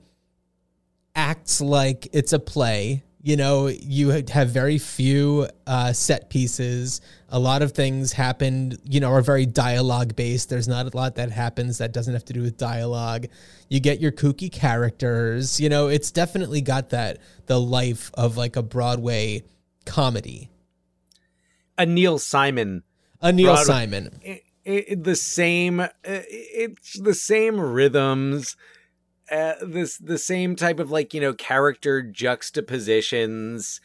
[1.15, 3.03] acts like it's a play.
[3.21, 7.01] You know, you have very few uh, set pieces.
[7.27, 10.49] A lot of things happen, you know, are very dialogue based.
[10.49, 13.25] There's not a lot that happens that doesn't have to do with dialogue.
[13.67, 15.59] You get your kooky characters.
[15.59, 19.43] You know, it's definitely got that the life of like a Broadway
[19.85, 20.49] comedy.
[21.77, 22.83] A Neil Simon
[23.21, 24.19] A Neil Broadway- Simon.
[24.21, 28.55] it, it, the same uh, it's the same rhythms
[29.31, 33.81] uh, this the same type of like you know character juxtapositions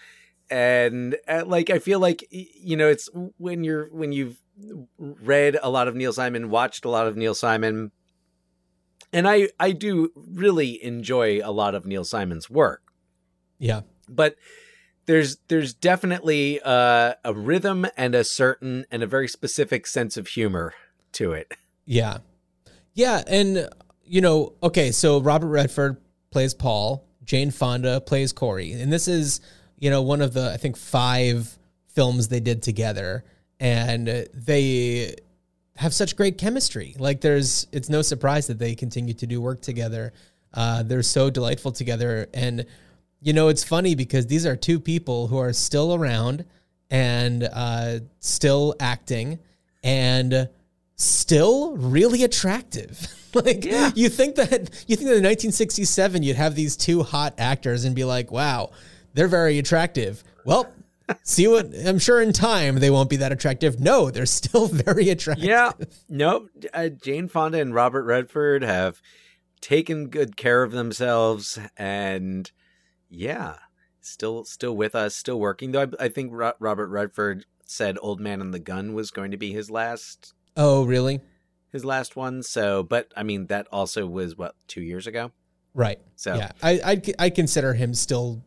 [0.51, 4.41] and uh, like i feel like you know it's when you're when you've
[4.99, 7.91] read a lot of neil simon watched a lot of neil simon
[9.13, 12.83] and i i do really enjoy a lot of neil simon's work
[13.59, 13.83] Yeah.
[14.09, 14.37] but
[15.07, 20.29] there's there's definitely uh, a rhythm and a certain and a very specific sense of
[20.29, 20.73] humor
[21.13, 21.53] to it.
[21.85, 22.19] Yeah.
[22.95, 23.23] Yeah.
[23.27, 23.69] And,
[24.07, 25.97] you know, okay, so Robert Redford
[26.31, 28.73] plays Paul, Jane Fonda plays Corie.
[28.73, 29.41] And this is,
[29.79, 31.57] you know, one of the, I think, five
[31.89, 33.25] films they did together.
[33.61, 35.15] And they
[35.77, 36.95] have such great chemistry.
[36.99, 40.13] Like, there's, it's no surprise that they continue to do work together.
[40.53, 42.29] Uh, they're so delightful together.
[42.35, 42.67] And,
[43.21, 46.45] you know, it's funny because these are two people who are still around
[46.91, 49.39] and uh, still acting
[49.83, 50.49] and
[50.97, 53.07] still really attractive.
[53.35, 53.65] like
[53.97, 57.95] you think that you think that in 1967 you'd have these two hot actors and
[57.95, 58.71] be like, "Wow,
[59.15, 60.73] they're very attractive." Well,
[61.23, 63.81] see what I'm sure in time they won't be that attractive.
[63.81, 65.45] No, they're still very attractive.
[65.45, 65.73] Yeah,
[66.09, 66.49] nope.
[66.73, 69.03] Uh, Jane Fonda and Robert Redford have
[69.61, 72.51] taken good care of themselves, and
[73.09, 73.57] yeah,
[74.01, 75.73] still still with us, still working.
[75.73, 79.37] Though I, I think Robert Redford said "Old Man and the Gun" was going to
[79.37, 81.21] be his last Oh, really?
[81.73, 82.43] his last one.
[82.45, 85.33] So, but I mean that also was what two years ago.
[85.75, 85.99] Right.
[86.15, 88.43] So Yeah, I I I consider him still,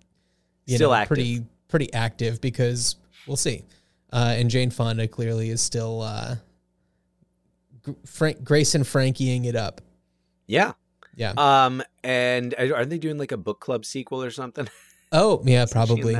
[0.65, 1.07] you Still know, active.
[1.09, 2.95] pretty pretty active because
[3.27, 3.65] we'll see.
[4.13, 6.37] Uh, and Jane Fonda clearly is still uh,
[8.05, 9.81] Frank Grace and Frankieing it up.
[10.47, 10.73] yeah.
[11.15, 11.33] Yeah.
[11.35, 14.69] Um, and are they doing like a book club sequel or something?
[15.11, 16.17] oh, yeah, Is she in probably.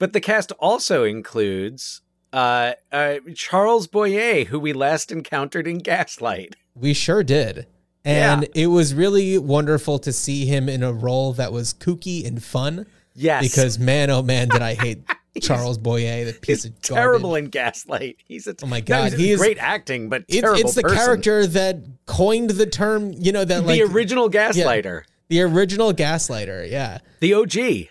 [0.00, 6.56] But the cast also includes uh, uh, Charles Boyer, who we last encountered in Gaslight.
[6.74, 7.66] We sure did.
[8.04, 12.42] And it was really wonderful to see him in a role that was kooky and
[12.42, 15.02] fun Yes, because man, oh man, did I hate
[15.42, 17.44] Charles Boyer, the piece He's of terrible garbage.
[17.44, 18.16] in Gaslight.
[18.24, 20.82] He's a Oh my no, God, he's he is- great acting, but It's, it's the
[20.82, 20.96] person.
[20.96, 26.70] character that coined the term, you know, that the like original Gaslighter, the original gaslighter.
[26.70, 26.98] Yeah.
[27.20, 27.88] the OG.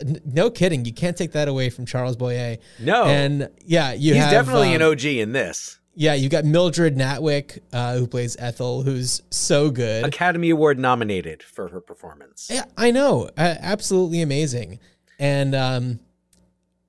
[0.00, 0.84] N- no kidding.
[0.84, 2.56] You can't take that away from Charles Boyer.
[2.78, 5.78] No, And yeah, you he's have definitely an um, OG in this.
[5.94, 10.04] Yeah, you got Mildred Natwick, uh, who plays Ethel, who's so good.
[10.04, 12.48] Academy Award nominated for her performance.
[12.50, 14.78] Yeah, I know, uh, absolutely amazing.
[15.18, 16.00] And um,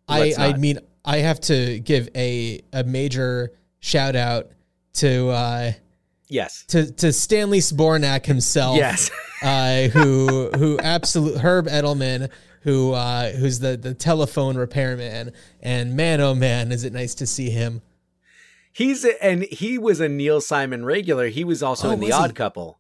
[0.08, 4.52] I, I mean, I have to give a a major shout out
[4.94, 5.72] to uh,
[6.30, 6.64] Yes.
[6.68, 8.78] to to Stanley Spornak himself.
[8.78, 9.10] Yes.
[9.42, 12.30] uh, who who absolute Herb Edelman,
[12.62, 17.28] who uh, who's the the telephone repairman, and man, oh man, is it nice to
[17.28, 17.82] see him.
[18.74, 21.28] He's a, and he was a Neil Simon regular.
[21.28, 22.22] He was also Oh, in The was he?
[22.22, 22.78] Odd Couple.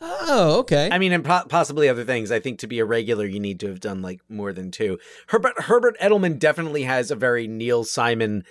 [0.00, 0.88] Oh, okay.
[0.90, 2.30] I mean, and po- possibly other things.
[2.32, 4.98] I think to be a regular, you need to have done like more than two.
[5.28, 8.44] Herbert Herbert Edelman definitely has a very Neil Simon,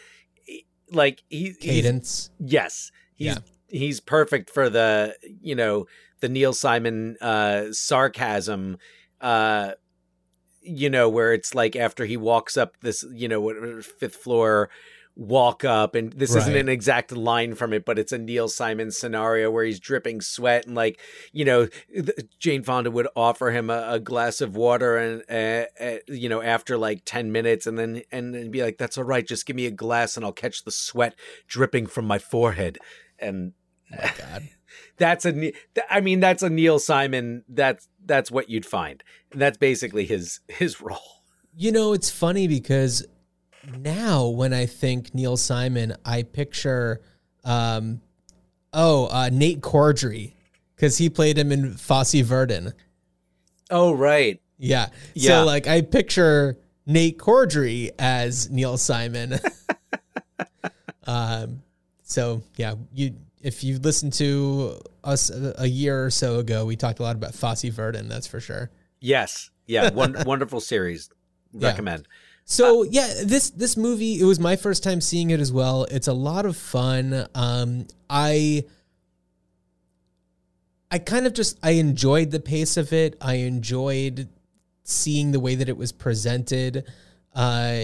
[0.91, 2.29] like he, he's Cadence.
[2.39, 3.37] Yes, he's Yeah.
[3.67, 5.87] he's perfect for the you know
[6.21, 8.77] the Neil Simon uh, sarcasm.
[9.19, 9.71] Uh,
[10.61, 14.69] you know where it's like after he walks up this you know fifth floor
[15.13, 18.89] walk up and this isn't an exact line from it but it's a neil simon
[18.89, 20.99] scenario where he's dripping sweat and like
[21.33, 21.67] you know
[22.39, 26.41] jane fonda would offer him a, a glass of water and uh, uh, you know
[26.41, 29.55] after like 10 minutes and then and then be like that's all right just give
[29.55, 31.13] me a glass and i'll catch the sweat
[31.45, 32.77] dripping from my forehead
[33.19, 33.51] and
[33.93, 34.49] Oh my God.
[34.97, 35.53] That's a
[35.89, 40.39] i mean that's a neil simon that's that's what you'd find and that's basically his
[40.47, 41.21] his role
[41.55, 43.05] You know, it's funny because
[43.77, 47.01] now when I think Neil Simon, I picture,
[47.43, 48.01] um,
[48.71, 50.33] oh, uh, Nate Corddry,
[50.75, 52.73] because he played him in Fosse Verdon.
[53.69, 54.87] oh right Yeah.
[55.13, 55.41] Yeah.
[55.41, 59.39] So like I picture Nate Corddry as Neil Simon.
[61.05, 61.61] um
[62.03, 66.75] so yeah, you if you listened to us a, a year or so ago, we
[66.75, 68.69] talked a lot about Fosse Verdon, that's for sure.
[68.99, 71.09] yes yeah one, wonderful series
[71.53, 71.69] Yeah.
[71.69, 72.07] recommend
[72.45, 75.85] So yeah, this this movie it was my first time seeing it as well.
[75.85, 77.27] It's a lot of fun.
[77.35, 78.65] Um, I
[80.89, 83.15] I kind of just I enjoyed the pace of it.
[83.21, 84.27] I enjoyed
[84.83, 86.83] seeing the way that it was presented.
[87.33, 87.81] Uh,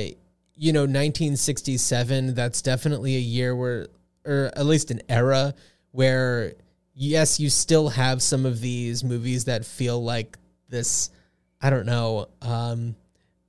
[0.56, 2.34] you know, 1967.
[2.34, 3.88] That's definitely a year where,
[4.28, 5.54] or at least an era
[5.92, 6.54] where,
[6.94, 10.38] yes, you still have some of these movies that feel like
[10.70, 11.10] this.
[11.62, 12.28] I don't know.
[12.42, 12.96] Um,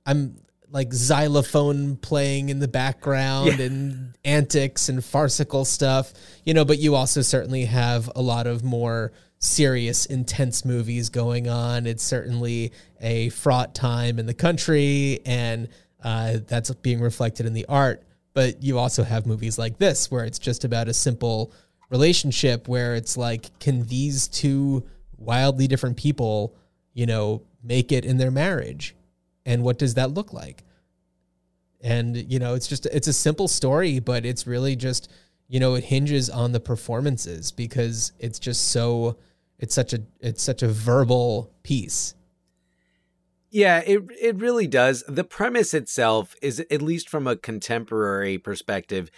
[0.05, 0.37] I'm
[0.71, 6.13] like xylophone playing in the background and antics and farcical stuff,
[6.43, 11.47] you know, but you also certainly have a lot of more serious, intense movies going
[11.47, 11.87] on.
[11.87, 15.69] It's certainly a fraught time in the country, and
[16.03, 18.03] uh, that's being reflected in the art.
[18.39, 21.51] But you also have movies like this where it's just about a simple
[21.89, 24.85] relationship where it's like, can these two
[25.17, 26.55] wildly different people,
[26.93, 28.95] you know, make it in their marriage?
[29.49, 30.63] and what does that look like
[31.81, 35.11] and you know it's just it's a simple story but it's really just
[35.47, 39.17] you know it hinges on the performances because it's just so
[39.57, 42.13] it's such a it's such a verbal piece
[43.51, 45.03] Yeah, it it really does.
[45.07, 49.09] The premise itself is, at least from a contemporary perspective,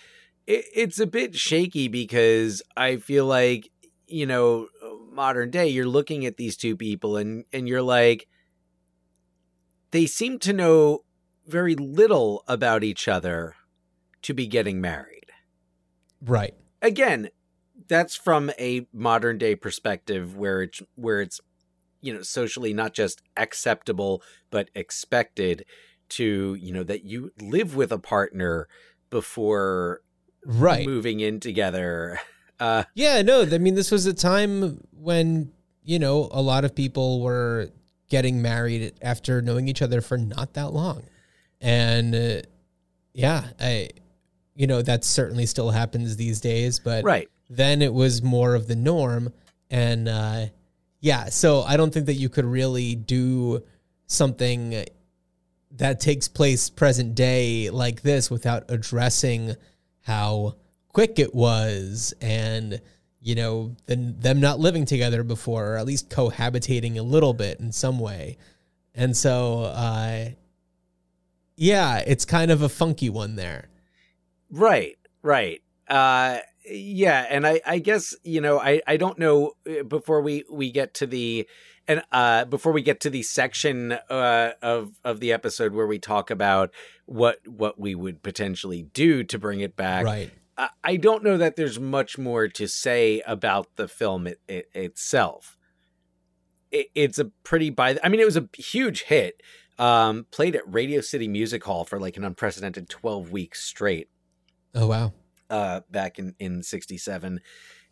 [0.47, 3.69] it, it's a bit shaky because I feel like
[4.07, 4.67] you know,
[5.11, 8.27] modern day, you're looking at these two people and and you're like,
[9.91, 11.03] they seem to know
[11.47, 13.55] very little about each other
[14.21, 15.31] to be getting married.
[16.21, 17.29] right Again,
[17.87, 21.41] that's from a modern day perspective where it's where it's
[22.01, 25.65] you know socially not just acceptable but expected
[26.09, 28.67] to you know that you live with a partner
[29.09, 30.01] before
[30.45, 30.85] right.
[30.85, 32.19] moving in together.
[32.59, 35.51] Uh yeah no i mean this was a time when
[35.83, 37.69] you know a lot of people were
[38.07, 41.01] getting married after knowing each other for not that long.
[41.59, 42.41] And uh,
[43.15, 43.89] yeah i
[44.53, 47.27] you know that certainly still happens these days but right.
[47.49, 49.33] then it was more of the norm.
[49.71, 50.45] And uh
[51.01, 53.61] yeah so i don't think that you could really do
[54.07, 54.85] something
[55.71, 59.55] that takes place present day like this without addressing
[60.01, 60.55] how
[60.89, 62.81] quick it was and
[63.21, 67.71] you know them not living together before or at least cohabitating a little bit in
[67.71, 68.37] some way.
[68.95, 70.29] And so uh
[71.55, 73.69] yeah it's kind of a funky one there.
[74.49, 75.61] Right right.
[75.87, 80.43] Uh yeah and i i guess you know i i don't know uh, before we
[80.51, 81.47] we get to the
[81.87, 85.97] and uh before we get to the section uh of of the episode where we
[85.99, 86.69] talk about
[87.05, 90.31] what what we would potentially do to bring it back Right.
[90.57, 94.69] I- I don't know that there's much more to say about the film it, it,
[94.75, 95.57] itself.
[96.71, 97.93] It, it's a pretty by.
[97.93, 99.41] the, I mean, it was a huge hit.
[99.79, 104.09] Um, played at Radio City Music Hall for like an unprecedented 12 weeks straight.
[104.75, 105.13] Oh wow.
[105.51, 107.41] Uh, back in in '67.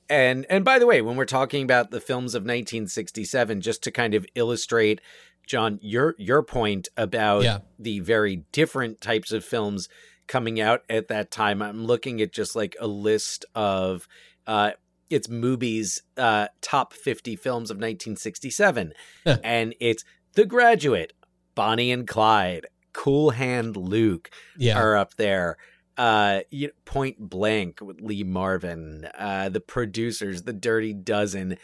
[0.09, 3.91] And and by the way, when we're talking about the films of 1967, just to
[3.91, 5.01] kind of illustrate,
[5.45, 7.59] Jon, your your point about Yeah.
[7.77, 9.87] the very different types of films
[10.27, 14.07] coming out at that time, I'm looking at just like a list of
[14.47, 14.71] uh,
[15.09, 18.93] it's movies uh, top 50 films of 1967,
[19.25, 20.03] and it's
[20.33, 21.13] The Graduate,
[21.55, 24.79] Bonnie and Clyde, Cool Hand Luke, Yeah.
[24.79, 25.57] are up there.
[25.99, 31.57] Uh, you Point Blank with Lee Marvin, uh, the producers, The Dirty Dozen.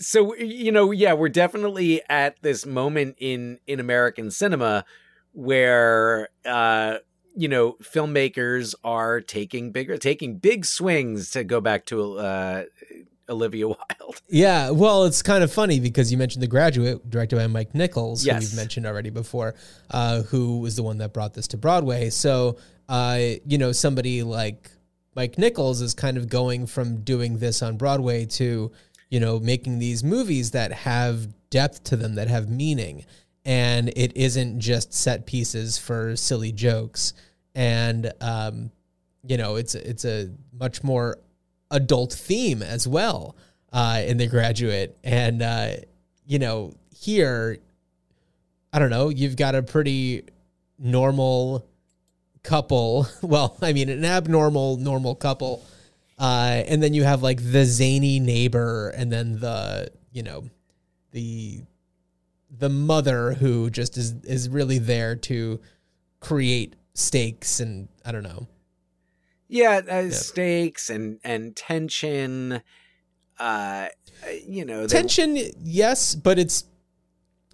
[0.00, 4.84] So you know, yeah, we're definitely at this moment in in American cinema
[5.32, 6.96] where uh,
[7.36, 12.64] you know filmmakers are taking bigger, taking big swings to go back to uh,
[13.28, 14.22] Olivia Wilde.
[14.28, 18.24] Yeah, well, it's kind of funny because you mentioned The Graduate, directed by Mike Nichols,
[18.24, 18.42] Yes.
[18.42, 19.54] who we've mentioned already before,
[19.90, 22.10] uh, who was the one that brought this to Broadway.
[22.10, 22.56] So,
[22.88, 24.70] uh, you know, somebody like
[25.14, 28.72] Mike Nichols is kind of going from doing this on Broadway to,
[29.10, 33.04] you know, making these movies that have depth to them, that have meaning.
[33.44, 37.12] And it isn't just set pieces for silly jokes.
[37.54, 38.70] And, um,
[39.22, 41.18] you know, it's it's a much more
[41.70, 43.36] adult theme as well
[43.72, 44.96] uh, in The Graduate.
[45.04, 45.76] And, uh,
[46.26, 47.58] you know, here,
[48.72, 50.24] I don't know, you've got a pretty
[50.78, 51.66] normal
[52.44, 53.08] couple.
[53.22, 55.64] Well, I mean, an abnormal, normal couple.
[56.18, 60.44] Uh, and then you have like the zany neighbor and then the, you know,
[61.10, 61.62] the
[62.56, 65.60] the mother who just is is really there to
[66.20, 68.46] create stakes and I don't know.
[69.48, 72.62] Yeah, uh, stakes and and tension.
[73.40, 73.88] Uh,
[74.46, 76.64] you know, they- tension yes but it's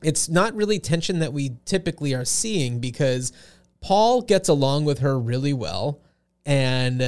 [0.03, 3.33] it's not really tension that we typically are seeing because
[3.81, 6.01] paul gets along with her really well
[6.47, 7.03] and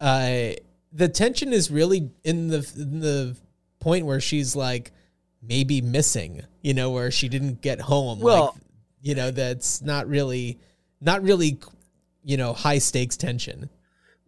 [0.00, 0.50] uh,
[0.92, 3.36] the tension is really in the in the
[3.80, 4.92] point where she's like
[5.42, 8.62] maybe missing you know where she didn't get home Well- like,
[9.00, 10.58] you know that's not really
[11.00, 11.58] not really
[12.24, 13.70] you know high stakes tension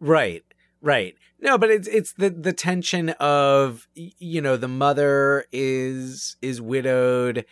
[0.01, 0.45] Right,
[0.81, 1.15] right.
[1.41, 7.45] No, but it's it's the the tension of you know the mother is is widowed,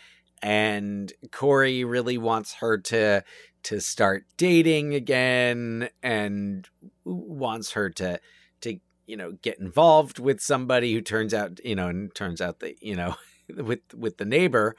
[0.42, 3.24] and Corie really wants her to
[3.66, 6.68] to start dating again, and
[7.04, 8.20] wants her to
[8.60, 12.60] to you know get involved with somebody who turns out you know and turns out
[12.60, 13.16] that you know
[13.56, 14.76] with with the neighbor.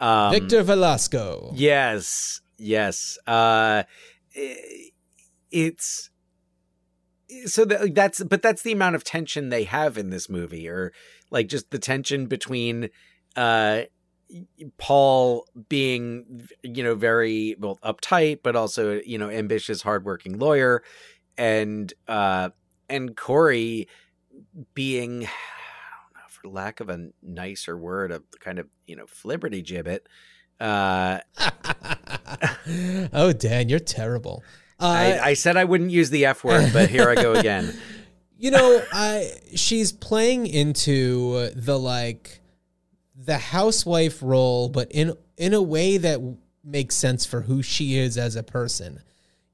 [0.00, 3.18] Um, victor velasco Yes, yes.
[3.26, 3.84] Uh,
[5.50, 6.10] it's
[7.46, 10.92] so that, that's but that's the amount of tension they have in this movie, or
[11.30, 12.88] like just the tension between
[13.36, 13.82] uh
[14.78, 20.82] Paul being you know very well uptight, but also you know ambitious, hardworking lawyer,
[21.36, 22.50] and uh
[22.88, 23.88] and Corie
[24.74, 25.24] being.
[25.26, 29.64] I don't know, For lack of a nicer word, a kind of you know flibberty
[29.64, 30.00] gibbet,
[30.60, 31.20] uh,
[33.12, 34.42] oh, Dan, you're terrible.
[34.80, 37.76] Uh, I, I said I wouldn't use the F word, but here I go again.
[38.38, 42.40] you know, I she's playing into the like
[43.14, 46.20] the housewife role, but in in a way that
[46.64, 49.00] makes sense for who she is as a person.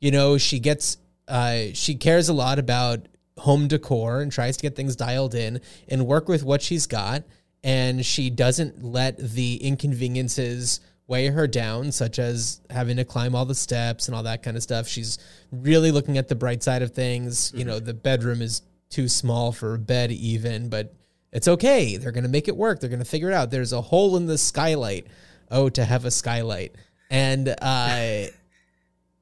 [0.01, 0.97] You know, she gets
[1.29, 3.07] uh, she cares a lot about
[3.39, 7.25] home decor and tries to get things dialed in and work with what she's got.
[7.63, 13.45] And she doesn't let the inconveniences weigh her down, such as having to climb all
[13.45, 14.89] the steps and all that kind of stuff.
[14.89, 15.19] She's
[15.51, 17.53] really looking at the bright side of things.
[17.55, 20.95] You know, the bedroom is too small for a bed, even, but
[21.33, 21.97] it's okay.
[21.97, 22.81] They're going to make it work.
[22.81, 23.51] They're going to figure it out.
[23.51, 25.07] There's a hole in the skylight.
[25.51, 26.75] Oh, to have a skylight.
[27.11, 28.27] And, uh,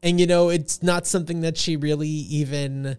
[0.02, 2.98] and you know, it's not something that she really even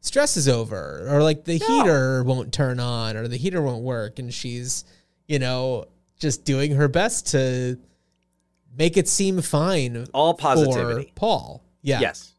[0.00, 4.32] stresses over or like the heater won't turn on or the heater won't work and
[4.32, 4.84] she's
[5.26, 5.84] you know
[6.20, 7.76] just doing her best to
[8.76, 11.12] make it seem fine All for positivity.
[11.16, 12.32] Paul yeah Yes.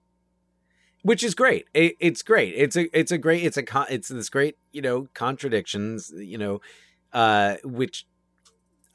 [1.01, 1.65] Which is great.
[1.73, 2.53] It, it's great.
[2.55, 6.37] It's a it's a great it's a con, it's this great, you know, contradictions, you
[6.37, 6.61] know,
[7.13, 8.05] uh which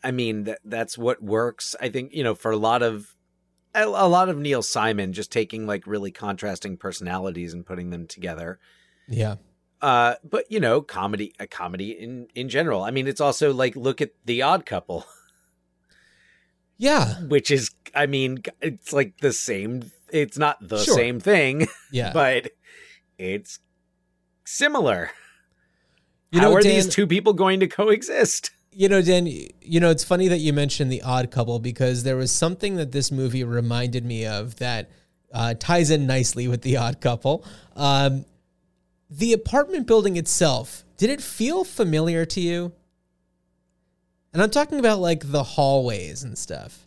[0.03, 1.75] I mean that that's what works.
[1.81, 3.15] I think, you know, for a lot of
[3.75, 8.07] a, a lot of Neil Simon just taking like really contrasting personalities and putting them
[8.07, 8.59] together.
[9.09, 9.37] Yeah.
[9.81, 12.83] Uh, but you know, comedy, a comedy in in general.
[12.83, 15.07] I mean, it's also like look at The Odd Couple,
[16.77, 17.21] Yeah.
[17.23, 19.91] which is, I mean, it's like the same.
[20.15, 20.95] It's not the Sure.
[20.95, 22.12] same thing, Yeah.
[22.12, 22.51] but
[23.19, 23.59] it's
[24.45, 25.11] similar.
[26.31, 28.51] you How know, are Dan, these two people going to coexist?
[28.77, 32.17] you know, Dan, you know, it's funny that you mentioned the odd couple because there
[32.17, 34.91] was something that this movie reminded me of that
[35.33, 37.45] uh, ties in nicely with the odd couple.
[37.77, 38.25] Um,
[39.09, 42.73] the apartment building itself, did it feel familiar to you?
[44.33, 46.84] And I'm talking about like the hallways and stuff.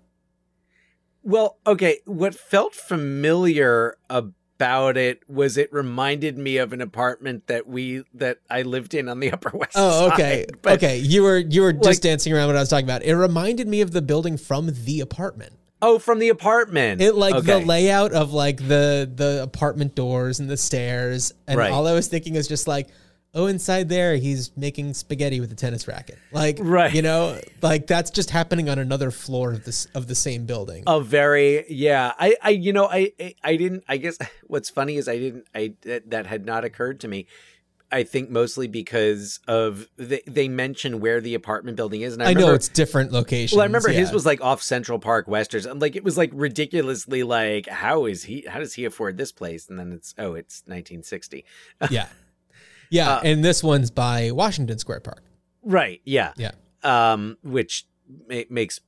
[1.27, 1.99] Well, okay.
[2.05, 8.37] What felt familiar about it was it reminded me of an apartment that we that
[8.49, 10.13] I lived in on the Upper West Oh, Side.
[10.13, 10.45] okay.
[10.61, 10.97] But- okay.
[10.99, 13.03] You were you were just dancing around what I was talking about.
[13.03, 15.53] It reminded me of the building from the apartment.
[15.81, 17.01] Oh, from the apartment.
[17.01, 21.71] It like the layout of like the the apartment doors and the stairs, and Right.
[21.71, 22.87] all I was thinking is just like,
[23.33, 26.93] oh, inside there he's making spaghetti with a tennis racket, like Right.
[26.93, 30.83] you know, like that's just happening on another floor of this of the same building.
[30.87, 32.13] a very yeah.
[32.17, 34.17] I i you know I, I i didn't i guess
[34.47, 37.27] what's funny is i didn't i that, that had not occurred to me.
[37.89, 42.25] I think mostly because of they, they mention where the apartment building is and i,
[42.25, 43.53] I remember know it's different locations.
[43.55, 46.31] well i remember his was like off central park westers and like it was like
[46.33, 49.69] ridiculously like how is he how does he afford this place?
[49.69, 51.45] And then it's oh it's 1960
[51.89, 52.07] yeah,
[52.89, 55.23] yeah, Uh, and this one's by Washington Square Park.
[55.63, 56.51] right yeah Yeah,
[56.83, 57.85] um which
[58.29, 58.79] ma- makes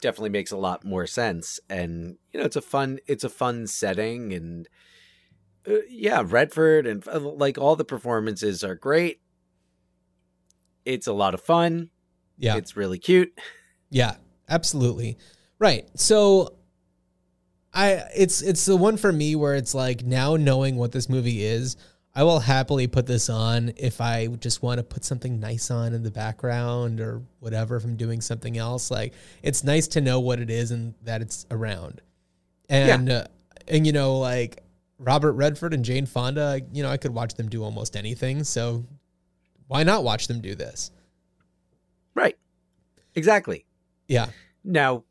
[0.00, 3.66] definitely makes a lot more sense and you know it's a fun it's a fun
[3.66, 4.68] setting and
[5.68, 9.20] uh, yeah redford and uh, like all the performances are great
[10.84, 11.90] it's a lot of fun
[12.40, 13.32] yeah, it's really cute
[13.90, 14.14] Yeah,
[14.48, 15.18] absolutely.
[15.58, 15.88] Right.
[15.98, 16.54] So
[17.74, 21.42] I it's it's the one for me where it's like now knowing what this movie
[21.42, 21.76] is,
[22.18, 25.92] I will happily put this on if I just want to put something nice on
[25.92, 28.90] in the background or whatever if I'm doing something else.
[28.90, 32.00] Like it's nice to know what it is and that it's around.
[32.68, 33.26] And uh,
[33.68, 34.64] and you know like
[34.98, 38.84] Robert Redford and Jane Fonda, you know, I could watch them do almost anything, so
[39.68, 40.90] why not watch them do this?
[42.14, 42.36] right
[43.14, 43.64] exactly
[44.08, 44.30] Yeah.
[44.64, 45.04] now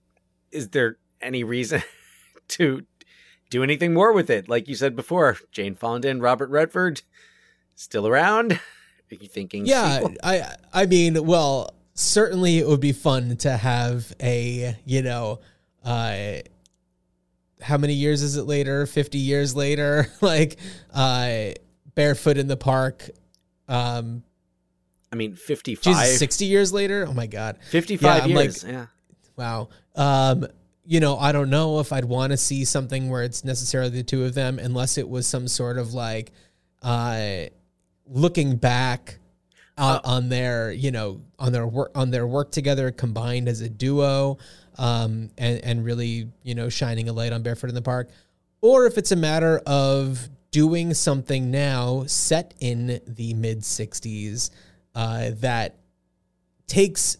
[0.52, 1.82] is there any reason
[2.50, 2.86] to
[3.50, 7.02] do anything more with it like you said before jane fonda and robert redford
[7.76, 10.16] still around are you thinking Yeah, sequel?
[10.22, 15.40] I I mean, well, certainly it would be fun to have a, you know,
[15.86, 16.40] uh
[17.62, 18.86] how many years is it later?
[18.86, 20.58] 50 years later, like
[20.94, 21.52] uh
[21.96, 23.10] barefoot in the park.
[23.70, 24.24] Um
[25.14, 27.06] i mean 55 Jesus, 60 years later?
[27.08, 27.60] Oh my god.
[27.70, 28.86] 55 Yeah, I'm like- years yeah
[29.38, 29.70] Wow.
[29.96, 30.48] Um,
[30.90, 34.04] you know, I don't know if I'd want to see something where it's necessarily the
[34.04, 36.32] two of them, unless it was some sort of like
[36.82, 37.48] uh,
[38.06, 39.20] looking back
[39.78, 43.68] on, on their, you know, on their work on their work together combined as a
[43.68, 44.38] duo,
[44.78, 48.10] um, and and really, you know, shining a light on Barefoot in the Park,
[48.62, 54.52] or if it's a matter of doing something now set in the mid '60s
[54.96, 55.76] uh, that
[56.66, 57.18] takes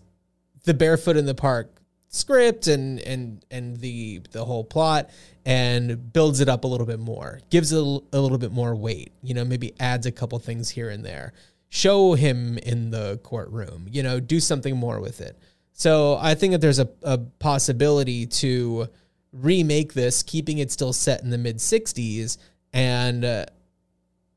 [0.64, 1.77] the barefoot in the park
[2.18, 5.10] script and and and the the whole plot
[5.46, 8.76] and builds it up a little bit more gives it a, a little bit more
[8.76, 11.34] weight you know maybe adds a couple things here and there.
[11.70, 15.38] Show him in the courtroom you know do something more with it.
[15.74, 18.88] So i think that there's a, a possibility to
[19.32, 22.38] remake this keeping it still set in the mid 60s
[22.74, 23.46] and uh,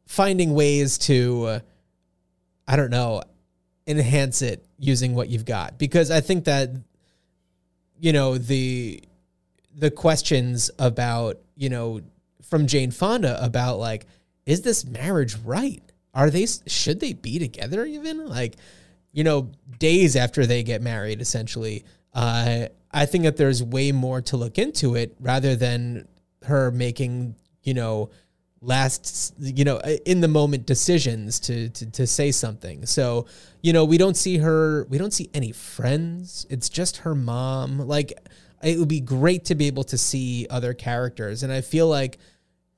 [0.07, 1.61] finding ways to uh,
[2.69, 3.23] i don't know
[3.91, 5.79] enhance it using what you've got.
[5.79, 6.71] Because I think that
[8.01, 9.03] you know the
[9.77, 12.01] the questions about you know
[12.43, 14.07] from Jane Fonda about like
[14.47, 15.83] is this marriage right?
[16.15, 18.27] Are they should they be together even?
[18.27, 18.57] Like
[19.13, 21.85] you know days after they get married essentially.
[22.15, 26.09] Uh I think that there's way more to look into it rather than
[26.45, 28.11] her making you know
[28.63, 32.87] last you know uh, in the moment decisions to, to to say something.
[32.87, 33.27] So
[33.63, 36.47] you know we don't see her we don't see any friends.
[36.51, 37.79] It's just her mom.
[37.79, 38.13] Like
[38.63, 41.43] it would be great to be able to see other characters.
[41.43, 42.19] And i feel like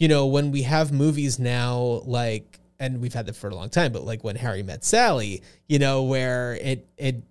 [0.03, 3.71] you know when we have movies now like and we've had that for a long
[3.71, 7.23] time but like when harry met sally you know where it it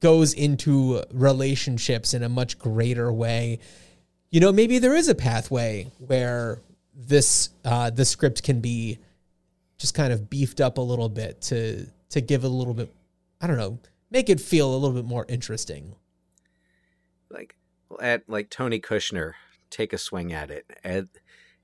[0.00, 3.58] goes into relationships in a much greater way
[4.30, 6.62] you know maybe there is a pathway where
[6.96, 8.98] this uh, the script can be
[9.78, 12.92] just kind of beefed up a little bit to to give it a little bit
[13.40, 13.78] I don't know
[14.10, 15.94] make it feel a little bit more interesting.
[17.30, 17.56] like
[18.00, 19.32] at like Tony Kushner
[19.70, 21.08] take a swing at it add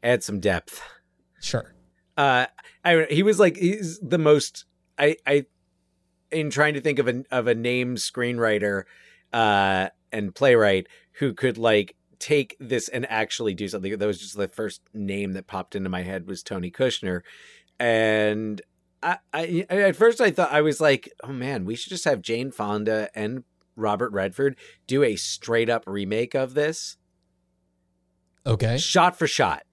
[0.03, 0.83] add some depth
[1.41, 1.73] Sure.
[2.17, 2.47] uh,
[2.85, 4.65] I he was like he's the most
[4.99, 5.47] I I
[6.31, 8.85] in trying to think of a of a name screenwriter
[9.33, 13.99] uh and playwright who could like take this and actually do something.
[13.99, 17.23] That was just the first name that popped into my head was Tony Kushner,
[17.81, 18.63] and
[19.03, 22.23] I, I at first I thought I was like, oh man, we should just have
[22.23, 23.43] Jane Fonda and
[23.75, 24.57] Robert Redford
[24.87, 26.97] do a straight up remake of this,
[28.47, 28.79] Okay.
[28.79, 29.65] shot for shot,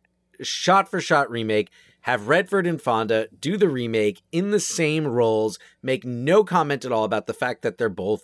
[0.42, 1.70] shot for shot remake.
[2.04, 6.92] Have Redford and Fonda do the remake in the same roles, make no comment at
[6.92, 8.24] all about the fact that they're both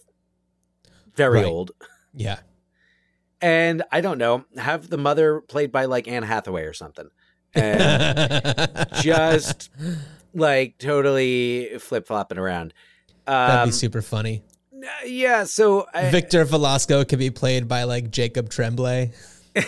[1.13, 1.45] very Right.
[1.45, 1.71] old.
[2.13, 2.39] Yeah.
[3.41, 7.09] And I don't know, have the mother played by like Anne Hathaway or something.
[7.53, 9.69] And just
[10.33, 12.73] like totally flip flopping around.
[13.25, 14.43] That'd Um, be super funny.
[15.05, 19.11] yeah, so I, Victor Velasco could be played by like Jacob Tremblay.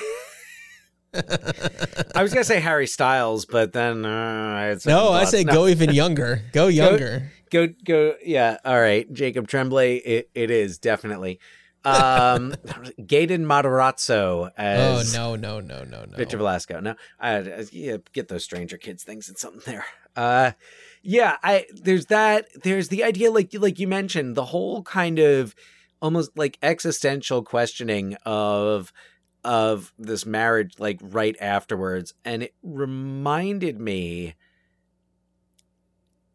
[2.16, 5.92] I was gonna say Harry Styles, but then uh, No, I say No, go even
[5.94, 6.42] younger.
[6.52, 7.32] Go younger.
[7.50, 8.16] go, go.
[8.24, 9.96] Yeah, all right, Jacob Tremblay.
[9.98, 11.40] It, it is definitely.
[11.88, 12.52] Um,
[13.00, 16.18] Gaten Matarazzo Oh no, no, no, no, no.
[16.18, 16.80] Victor Velasco.
[16.80, 19.86] No, I, I- yeah, get those Stranger Kids things and something there.
[20.16, 20.52] Uh,
[21.02, 22.48] yeah, I there's that.
[22.64, 25.56] There's the idea, like like you mentioned, the whole kind of
[26.02, 28.92] almost like existential questioning of
[29.44, 34.36] of this marriage, like right afterwards, and it reminded me.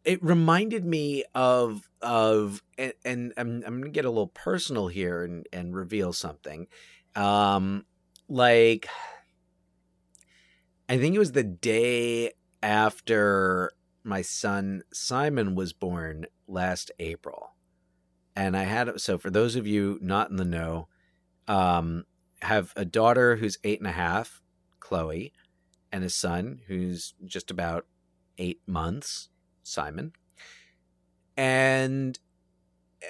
[0.05, 5.25] It reminded me of of and, and I'm I'm gonna get a little personal here
[5.25, 6.67] and and reveal something.
[7.15, 7.85] Um,
[8.29, 8.89] like
[10.89, 12.33] I think it was the day
[12.63, 13.73] after
[14.05, 17.55] my son Simon was born last April.
[18.35, 20.89] And I had so for those of you not in the know,
[21.47, 22.05] um,
[22.43, 24.43] have a daughter who's eight and a half,
[24.81, 25.33] Chloe,
[25.93, 27.87] and a son who's just about
[28.39, 29.29] eight months,
[29.63, 30.13] Simon.
[31.37, 32.19] And
[33.03, 33.07] eh,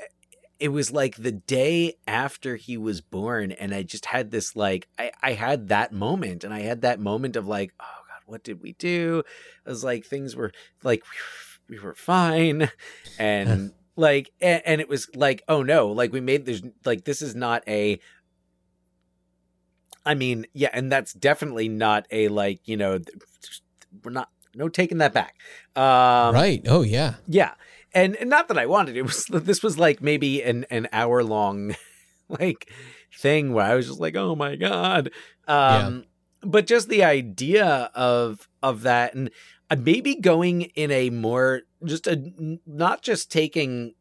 [0.58, 4.86] it was like the day after he was born and i just had this like
[4.96, 8.44] I, I had that moment and i had that moment of like oh god what
[8.44, 9.24] did we do
[9.66, 10.52] i was like things were
[10.84, 11.02] like
[11.68, 12.70] we were fine
[13.18, 17.22] and like and, and it was like oh no like we made this like this
[17.22, 17.98] is not a
[20.06, 23.00] i mean yeah and that's definitely not a like you know
[24.04, 25.36] we're not no taking that back.
[25.76, 26.62] Um right.
[26.68, 27.14] Oh yeah.
[27.26, 27.54] yeah,
[27.94, 31.22] and, and not that I wanted it was this was like maybe an an hour
[31.22, 31.74] long
[32.28, 32.70] like
[33.16, 35.10] thing where I was just like, oh my god,
[35.46, 36.04] um,
[36.40, 39.30] but just the idea of of that and
[39.70, 42.32] uh, maybe going in a more just a
[42.66, 43.94] not just taking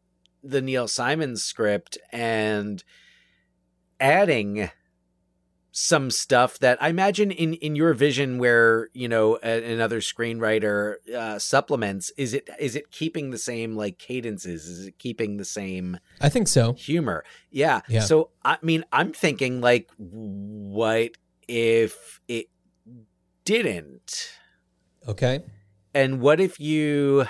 [0.44, 2.84] the Neil Simon script and
[4.00, 4.70] adding
[5.82, 10.96] some stuff that I imagine in in your vision where you know a, another screenwriter
[11.10, 15.46] uh, supplements is it is it keeping the same like cadences is it keeping the
[15.46, 16.74] same I think so.
[16.74, 18.02] humor yeah, Yeah.
[18.02, 21.14] so I mean I'm thinking like what
[21.48, 22.46] if it
[23.44, 24.38] didn't
[25.08, 25.44] Okay.
[25.96, 27.26] and what if you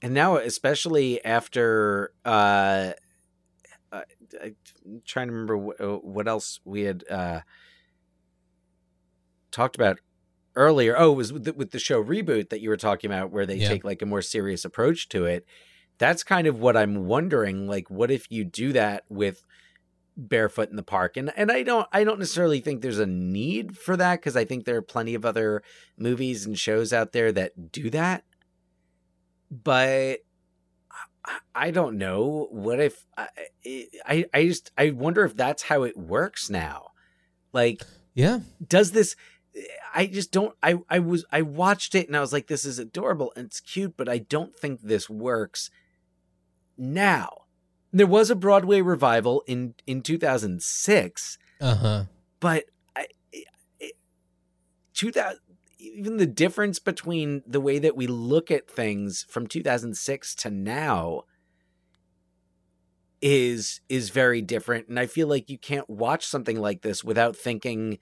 [0.00, 2.92] and now especially after uh, uh
[4.42, 7.40] I'm trying to remember what, uh, what else we had uh
[9.50, 9.98] talked about
[10.56, 10.96] earlier.
[10.98, 13.46] Oh it was with the, with the show reboot that you were talking about where
[13.46, 13.68] they Yeah.
[13.68, 15.44] take like a more serious approach to it.
[15.98, 19.44] That's kind of what i'm wondering like what if you do that with
[20.16, 21.16] barefoot in the park?
[21.16, 24.44] And and I don't I don't necessarily think there's a need for that because I
[24.44, 25.62] think there are plenty of other
[25.98, 28.24] movies and shows out there that do that.
[29.50, 30.20] But
[31.54, 33.28] I- don't know what if I
[34.06, 36.88] I I just I wonder if that's how it works now
[37.52, 37.82] like
[38.14, 38.40] Yeah.
[38.66, 39.14] does this
[39.94, 42.78] I just don't I I was I watched it and I was like this is
[42.78, 45.70] adorable and it's cute but I don't think this works
[46.78, 47.28] now
[47.92, 52.04] there was a Broadway revival in in 2006 Uh huh.
[52.40, 52.64] but
[52.96, 53.06] I,
[53.80, 53.94] it,
[54.94, 55.38] 2000
[55.80, 61.22] even the difference between the way that we look at things from 2006 to now
[63.22, 67.36] is is very different and i feel like you can't watch something like this without
[67.36, 67.98] thinking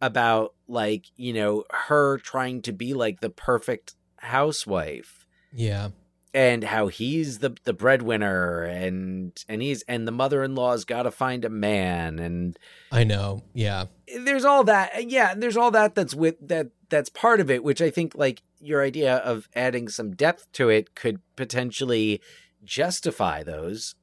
[0.00, 5.90] about like you know her trying to be like the perfect housewife Yeah.
[6.34, 11.44] And how he's the the breadwinner and and he's and the mother-in-law's got to find
[11.44, 12.58] a man and
[12.90, 13.42] I know.
[13.54, 13.86] Yeah.
[14.24, 17.80] there's all that yeah there's all that that's with that that's part of it which
[17.80, 22.20] i think like your idea of adding some depth to it could potentially
[22.64, 23.94] justify those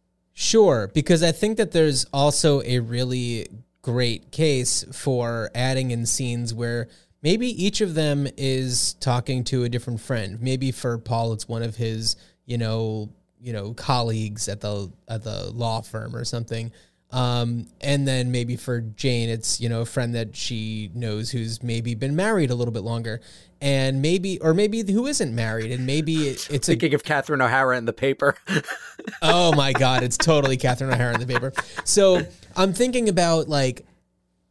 [0.42, 3.46] Sure, because I think that there's also a really
[3.82, 6.88] great case for adding in scenes where
[7.22, 10.42] maybe each of them is talking to a different friend.
[10.42, 12.16] Maybe for Paul, it's one of his,
[12.46, 13.10] you know,
[13.42, 16.72] you know, colleagues at the at the law firm or something.
[17.12, 21.64] Um, and then maybe for Jane, it's you know a friend that she knows who's
[21.64, 23.20] maybe been married a little bit longer,
[23.60, 27.42] and maybe or maybe who isn't married, and maybe it, it's a Thinking of Catherine
[27.42, 28.36] O'Hara in the paper.
[29.24, 31.52] oh my god, it's totally Catherine O'Hara in the paper.
[31.84, 32.22] So
[32.56, 33.86] I'm thinking about like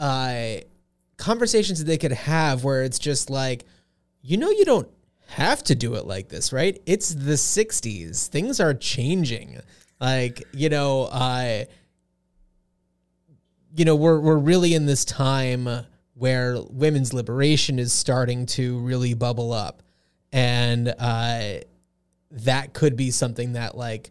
[0.00, 0.56] uh,
[1.18, 3.66] conversations that they could have where it's just like,
[4.22, 4.88] you know, you don't
[5.26, 6.80] have to do it like this, right?
[6.86, 9.60] It's the '60s; things are changing.
[10.00, 11.64] Like you know, uh,
[13.74, 15.68] you know, we're we're really in this time
[16.14, 19.82] where women's liberation is starting to really bubble up,
[20.32, 21.58] and uh,
[22.30, 24.10] that could be something that like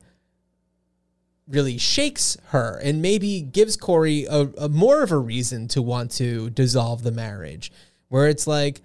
[1.48, 6.12] really shakes her and maybe gives Corie a, a more of a reason to want
[6.12, 7.72] to dissolve the marriage,
[8.10, 8.82] where it's like,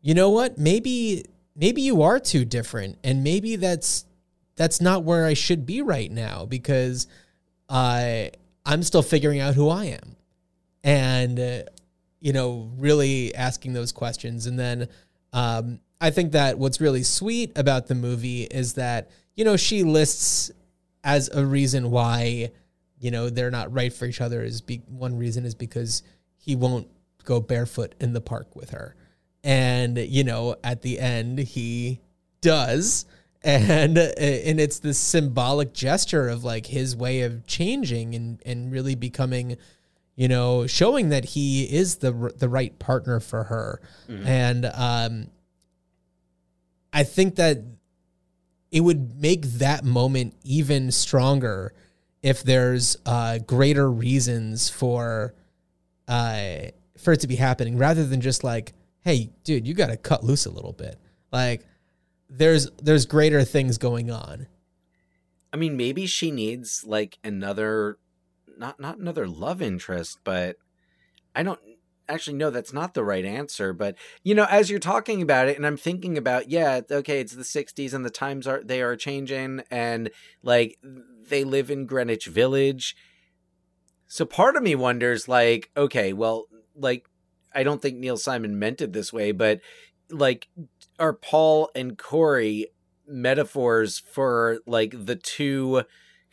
[0.00, 1.24] you know what, maybe
[1.56, 4.04] maybe you are too different, and maybe that's
[4.56, 7.06] that's not where I should be right now because
[7.68, 8.32] I
[8.64, 10.16] I'm still figuring out who I am,
[10.82, 11.62] and uh,
[12.20, 14.88] you know, really asking those questions, and then
[15.32, 19.82] um, I think that what's really sweet about the movie is that you know she
[19.82, 20.50] lists
[21.04, 22.50] as a reason why
[22.98, 26.02] you know they're not right for each other is be- one reason is because
[26.36, 26.88] he won't
[27.24, 28.96] go barefoot in the park with her.
[29.42, 32.00] And you know at the end he
[32.40, 33.04] does.
[33.46, 38.94] And and it's this symbolic gesture of like his way of changing and and really
[38.94, 39.58] becoming
[40.16, 43.82] you know showing that he is the the right partner for her.
[44.08, 45.26] And um
[46.94, 47.58] i think that
[48.74, 51.72] it would make that moment even stronger
[52.24, 55.32] if there's uh, greater reasons for
[56.08, 56.56] uh,
[56.98, 58.72] for it to be happening rather than just like,
[59.02, 60.98] hey, dude, you got to cut loose a little bit.
[61.30, 61.64] Like,
[62.28, 64.48] there's there's greater things going on.
[65.52, 67.98] I mean, maybe she needs like another,
[68.58, 70.56] not not another love interest, but
[71.32, 71.60] I don't
[72.08, 73.72] actually no that's not the right answer.
[73.72, 77.34] But you know, as you're talking about it, and I'm thinking about, yeah, okay, it's
[77.34, 80.10] the '60s and the times are they are changing, and
[80.42, 80.78] like
[81.28, 82.96] they live in Greenwich Village.
[84.06, 86.46] So part of me wonders, like, okay, well,
[86.76, 87.08] like
[87.54, 89.60] I don't think Neil Simon meant it this way, but
[90.10, 90.48] like,
[90.98, 92.68] are Paul and Corie
[93.06, 95.82] metaphors for like the two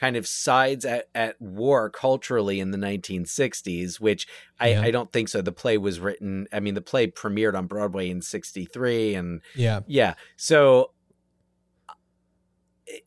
[0.02, 4.28] kind of sides at, at war culturally in the 1960s which
[4.60, 4.82] I, Yeah.
[4.82, 8.10] I don't think so the play was written i mean the play premiered on broadway
[8.10, 9.82] in 63 and Yeah.
[9.86, 10.92] yeah so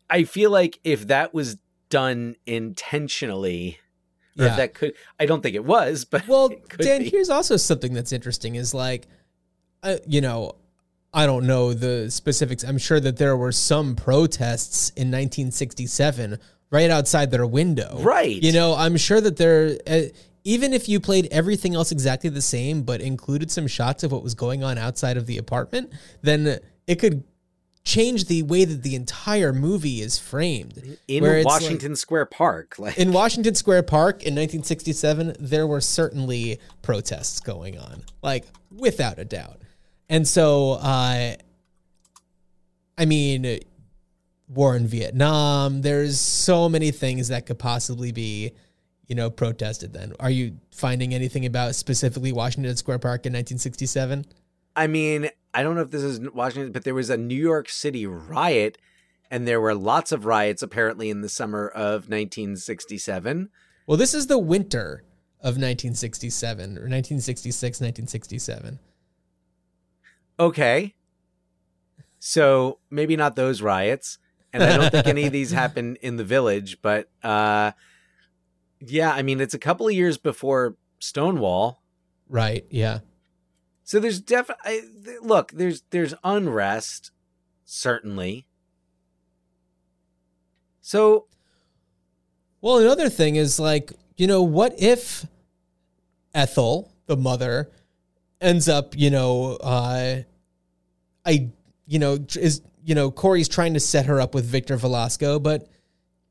[0.08, 1.56] i feel like if that was
[1.90, 3.78] done intentionally
[4.38, 4.56] or Yeah.
[4.56, 7.10] that could i don't think it was but Well, Dan, be.
[7.10, 9.06] here's also something that's interesting is like,
[9.82, 10.56] uh, you know,
[11.12, 12.64] I don't know the specifics.
[12.64, 16.38] I'm sure that there were some protests in 1967
[16.74, 17.98] right outside their window.
[18.00, 18.42] Right.
[18.42, 20.00] You know, I'm sure that there, uh,
[20.42, 24.24] even if you played everything else exactly the same, but included some shots of what
[24.24, 26.58] was going on outside of the apartment, then
[26.88, 27.22] it could
[27.84, 30.98] change the way that the entire movie is framed.
[31.06, 35.80] in it's like- washington square park like in Washington Square Park in 1967, there were
[35.80, 39.60] certainly protests going on, like without a doubt.
[40.08, 41.34] And so, uh,
[42.96, 43.60] I mean,
[44.48, 48.52] war in Vietnam, there's so many things that could possibly be,
[49.06, 50.12] you know, protested then.
[50.20, 54.26] Are you finding anything about specifically Washington Square Park in 1967?
[54.76, 57.68] I mean, I don't know if this is Washington, but there was a New York
[57.68, 58.78] City riot,
[59.30, 63.50] and there were lots of riots apparently in the summer of 1967.
[63.86, 65.04] Well, this is the winter
[65.40, 68.78] of 1967 or 1966, 1967.
[70.40, 70.94] Okay.
[72.18, 74.18] So maybe not those riots.
[74.54, 77.72] And I don't think any of these happen in the village, but uh
[78.80, 81.82] yeah, I mean it's a couple of years before Stonewall.
[82.28, 82.64] Right.
[82.70, 83.00] Yeah.
[83.82, 84.80] So there's definitely
[85.20, 87.10] look, there's there's unrest
[87.66, 88.46] certainly.
[90.80, 91.26] So
[92.60, 95.26] Well, another thing is like, you know, what if
[96.34, 97.70] Ethel, the mother,
[98.40, 100.22] ends up, you know, uh,
[101.24, 101.50] I,
[101.86, 105.68] you know, is, you know, Corie's trying to set her up with Victor Velasco, but,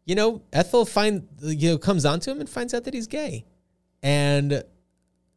[0.05, 3.45] you know, Ethel find, you know, comes onto him and finds out that he's gay.
[4.01, 4.63] And,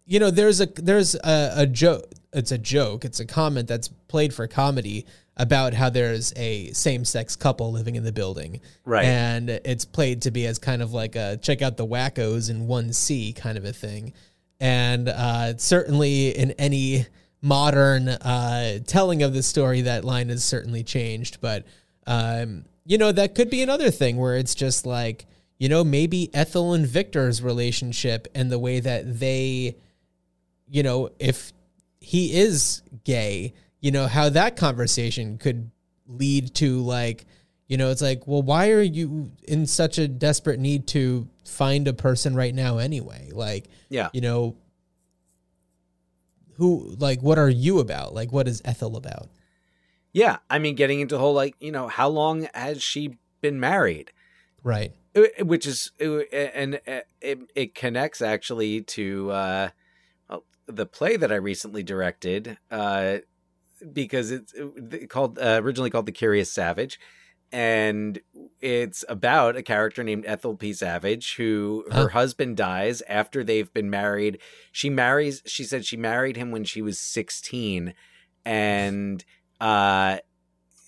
[0.05, 2.13] you know, there's a, there's a, a joke.
[2.33, 3.05] It's a joke.
[3.05, 5.07] It's a comment that's played for comedy
[5.39, 9.05] about how there's a same-sex couple living in the building Right.
[9.05, 12.67] and it's played to be as kind of like a check out the wackos in
[12.67, 14.15] one C kind of a thing.
[14.61, 17.07] And uh, certainly in any
[17.43, 21.41] modern uh, telling of the story, that line has certainly changed.
[21.41, 21.65] But
[22.07, 25.27] um, you know, that could be another thing where it's just like,
[25.59, 29.77] you know, maybe Ethel and Victor's relationship and the way that they,
[30.69, 31.53] you know, if
[32.01, 35.71] he is gay, you know, how that conversation could
[36.07, 37.25] lead to like,
[37.67, 41.89] you know, it's like, well, why are you in such a desperate need to find
[41.89, 43.31] a person right now anyway?
[43.33, 44.11] Like, Yeah.
[44.13, 44.57] you know,
[46.57, 48.15] who, like, what are you about?
[48.15, 49.29] Like, what is Ethel about?
[50.13, 50.39] Yeah.
[50.49, 54.13] I mean, getting into the whole, like, you know, how long has she been married?
[54.63, 54.93] Right.
[55.15, 59.69] Uh, Which is, uh, and uh, it, it connects actually to uh,
[60.29, 63.19] well, the play that I recently directed uh,
[63.93, 64.55] because it's
[65.09, 66.99] called, uh, originally called The Curious Savage.
[67.53, 68.21] And
[68.61, 70.73] it's about a character named Ethel P.
[70.73, 74.39] Savage who her husband dies after they've been married.
[74.73, 77.95] She marries, she said she married him when she was 16.
[78.45, 79.25] And
[79.61, 80.19] uh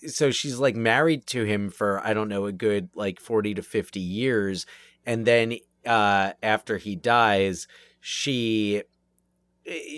[0.07, 3.63] so she's like married to him for I don't know a good like 40 to
[3.63, 4.65] 50 years
[5.05, 7.67] and then uh after he dies
[7.99, 8.83] she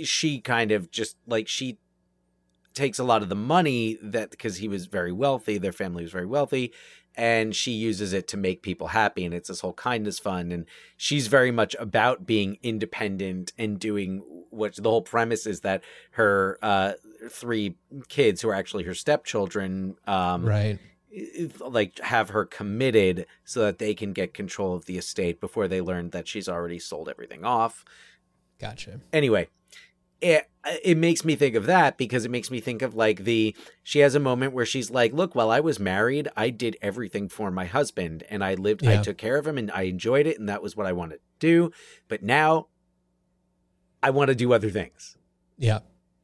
[0.03, 1.78] she kind of just like she
[2.74, 6.11] takes a lot of the money that because he was very wealthy their family was
[6.11, 6.72] very wealthy
[7.15, 10.65] and she uses it to make people happy and it's this whole kindness fund and
[10.95, 16.57] she's very much about being independent and doing what the whole premise is that her
[16.61, 16.93] uh
[17.30, 17.76] three
[18.07, 20.80] kids who are actually her stepchildren um Right.
[21.59, 25.82] like have her committed so that they can get control of the estate before they
[25.82, 27.84] learn that she's already sold everything off
[28.59, 29.01] Gotcha.
[29.11, 29.47] anyway
[30.22, 30.47] it
[30.84, 33.99] it makes me think of that because it makes me think of like the she
[33.99, 37.49] has a moment where she's like look while i was married i did everything for
[37.49, 40.47] my husband and i lived i took care of him and i enjoyed it and
[40.47, 41.72] that was what i wanted to do
[42.07, 42.67] but now
[44.03, 45.17] i want to do other things
[45.57, 45.80] Yeah.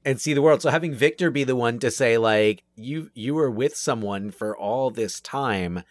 [0.05, 3.33] and see the world so having victor be the one to say like you you
[3.33, 5.81] were with someone for all this time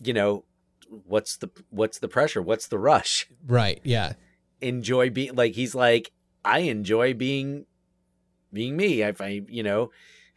[0.00, 0.44] you know
[0.88, 3.80] what's the what's the pressure what's the rush Right.
[3.82, 4.12] Yeah.
[4.62, 6.12] Enjoy being like he's like
[6.44, 7.66] I enjoy being
[8.52, 9.02] being me.
[9.02, 9.90] If I you know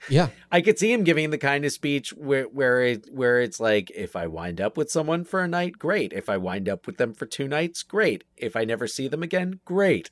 [0.09, 0.29] Yeah.
[0.51, 3.91] I could see him giving the kind of speech where where it where it's like
[3.91, 6.13] if I wind up with someone for a night, great.
[6.13, 8.23] If I wind up with them for two nights, great.
[8.37, 10.09] If I never see them again, great.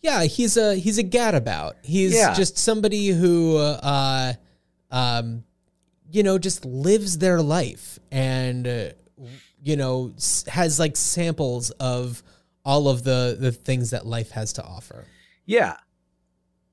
[0.00, 1.74] Yeah, he's a he's a gadabout.
[1.82, 2.34] He's Yeah.
[2.34, 4.34] just somebody who uh
[4.90, 5.44] um
[6.10, 8.88] you know just lives their life and uh,
[9.62, 10.12] you know
[10.48, 12.22] has like samples of
[12.64, 15.06] all of the the things that life has to offer.
[15.44, 15.76] Yeah.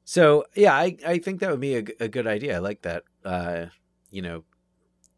[0.03, 2.55] So yeah, I I think that would be a, a good idea.
[2.55, 3.03] I like that.
[3.23, 3.65] Uh,
[4.11, 4.43] you know,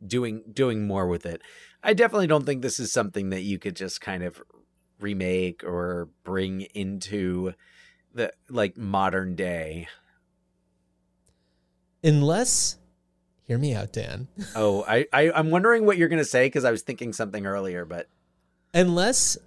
[0.06, 1.42] doing doing more with it.
[1.84, 4.42] I definitely don't think this is something that you could just kind of
[5.00, 7.54] remake or bring into
[8.14, 9.88] the like modern day.
[12.04, 12.78] Unless
[13.46, 14.28] hear me out, Dan.
[14.56, 17.86] Oh, I, I I'm wondering what you're gonna say because I was thinking something earlier,
[17.86, 18.08] but
[18.74, 19.38] unless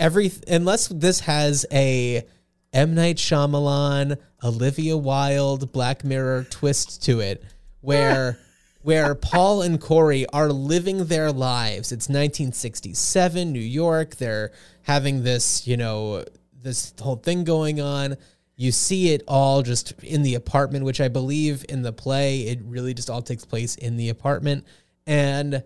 [0.00, 2.26] every unless this has a
[2.72, 7.44] M Night Shyamalan, Olivia Wilde, Black Mirror twist to it,
[7.80, 8.38] where
[8.82, 11.92] where Paul and Corie are living their lives.
[11.92, 14.16] It's 1967, New York.
[14.16, 16.24] They're having this, you know,
[16.62, 18.16] this whole thing going on.
[18.56, 22.60] You see it all just in the apartment, which I believe in the play, it
[22.62, 24.66] really just all takes place in the apartment.
[25.06, 25.62] And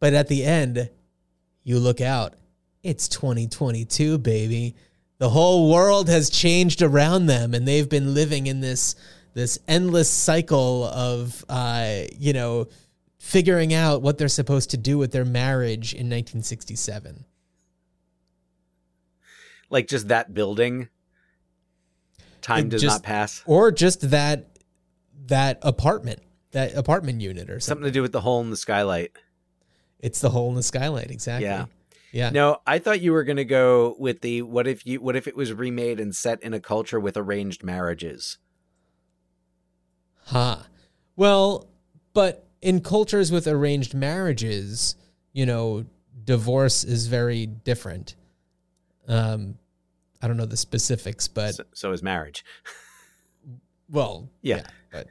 [0.00, 0.90] but at the end,
[1.62, 2.34] you look out.
[2.82, 4.74] It's 2022, baby.
[5.18, 8.94] The whole world has changed around them, and they've been living in this
[9.32, 12.66] this endless cycle of, uh, you know,
[13.18, 17.24] figuring out what they're supposed to do with their marriage in 1967.
[19.72, 20.88] like just that building,
[22.42, 23.40] time It does just- not pass.
[23.46, 24.46] Or just that
[25.28, 26.18] that apartment,
[26.50, 27.82] that apartment unit, or something.
[27.82, 29.12] Something to do with the hole in the skylight.
[30.00, 31.44] It's the hole in the skylight, exactly.
[31.46, 31.66] Yeah.
[32.12, 32.30] Yeah.
[32.30, 35.36] No, I thought you were gonna go with the what if you what if it
[35.36, 38.38] was remade and set in a culture with arranged marriages?
[40.26, 40.58] Huh.
[41.16, 41.68] Well,
[42.12, 44.96] but in cultures with arranged marriages,
[45.32, 45.84] you know,
[46.24, 48.14] divorce is very different.
[49.08, 49.58] Um,
[50.22, 52.44] I don't know the specifics, but so, so is marriage.
[53.90, 54.62] well, Yeah.
[54.92, 55.06] but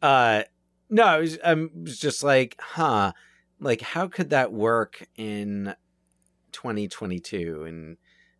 [0.00, 0.42] Uh
[0.90, 3.12] no, I was I was just like, huh,
[3.58, 5.74] like how could that work in
[6.62, 7.96] 2022 and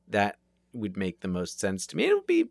[0.09, 0.37] that
[0.73, 2.05] would make the most sense to me.
[2.05, 2.47] It would be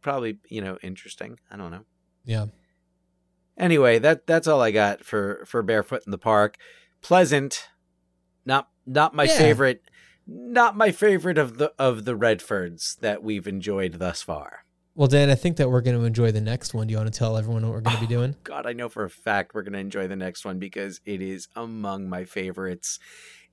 [0.00, 1.38] probably, you know, interesting.
[1.50, 1.84] I don't know.
[2.24, 2.46] yeah,
[3.56, 6.56] Anyway, that that's all I got for for Barefoot in the Park.
[7.02, 7.68] Pleasant.
[8.46, 9.36] Not not my Yeah.
[9.36, 9.82] favorite
[10.26, 14.64] not my favorite of the of the Redfords that we've enjoyed thus far.
[14.94, 16.86] Well, Dan, I think that we're going to enjoy the next one.
[16.86, 18.36] Do you want to tell everyone what we're going to be oh, doing?
[18.44, 21.22] God, I know for a fact we're going to enjoy the next one because it
[21.22, 22.98] is among my favorites.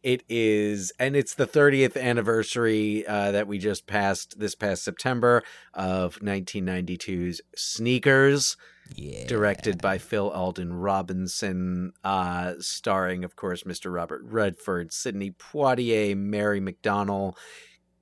[0.03, 5.43] It is, and it's the 30th anniversary uh, that we just passed this past September
[5.73, 8.55] of 1992's Sneakers,
[8.95, 9.25] Yeah.
[9.27, 13.93] directed by Phil Alden Robinson, uh, starring, of course, Mr.
[13.93, 17.35] Robert Redford, Sidney Poitier, Mary McDonnell,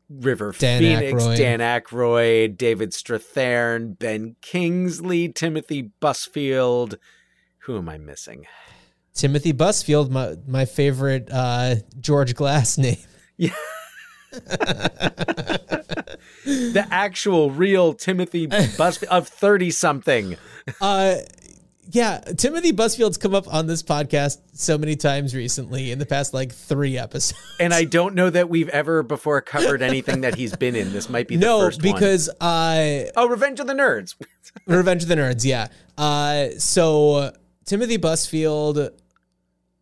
[0.09, 1.37] River Dan Phoenix, Aykroyd.
[1.37, 6.95] Dan Aykroyd, David Strathairn, Ben Kingsley, Timothy Busfield.
[7.59, 8.45] Who am I missing?
[9.15, 12.97] Timothy Busfield, my my favorite uh, George Glass name.
[13.37, 13.49] Yeah.
[16.45, 20.37] the actual real Timothy Busfield of 30 something.
[20.81, 21.15] Uh,
[21.91, 26.33] yeah, Timothy Busfield's come up on this podcast so many times recently in the past
[26.33, 27.39] like three episodes.
[27.59, 30.91] And I don't know that we've ever before covered anything that he's been in.
[30.91, 31.93] This might be the no, first one.
[31.93, 34.15] because uh, Oh, Revenge of the Nerds.
[34.65, 35.67] Revenge of the Nerds, yeah.
[35.97, 37.31] Uh, so
[37.65, 38.89] Timothy Busfield,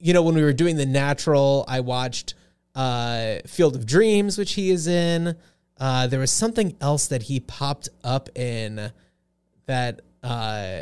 [0.04, 2.34] you know, when we were doing the natural, I watched
[2.76, 5.38] uh, Field of Dreams, which he is in.
[5.80, 8.92] Uh, there was something else that he popped up in
[9.66, 10.82] that uh,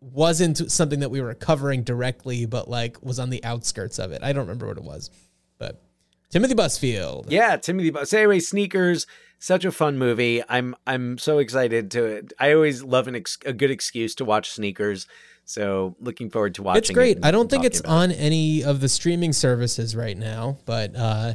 [0.00, 4.24] wasn't something that we were covering directly, but like was on the outskirts of it.
[4.24, 5.10] I don't remember what it was,
[5.58, 5.80] but
[6.28, 7.26] Timothy Busfield.
[7.28, 8.10] Yeah, Timothy Bus.
[8.10, 9.06] So anyway, Sneakers,
[9.38, 10.42] such a fun movie.
[10.48, 14.50] I'm I'm so excited to I always love an ex, a good excuse to watch
[14.50, 15.06] Sneakers.
[15.50, 17.16] So looking forward to watching It's great.
[17.16, 17.94] it I don't think it's about it.
[17.94, 21.34] on any of the streaming services right now, but uh,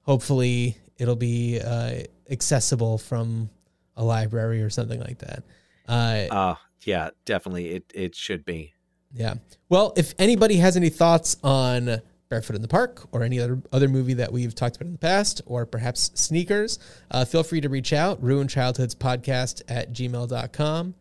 [0.00, 3.50] hopefully it'll be uh, accessible from
[3.96, 5.42] a library or something like that.
[5.86, 8.72] Uh, Uh yeah, definitely it it should be.
[9.12, 9.34] yeah.
[9.68, 13.88] Well, if anybody has any thoughts on Barefoot in the Park or any other other
[13.88, 16.78] movie that we've talked about in the past, or perhaps sneakers,
[17.10, 18.22] uh, feel free to reach out.
[18.22, 20.94] Ruined Childhoods Podcast at gmail.com.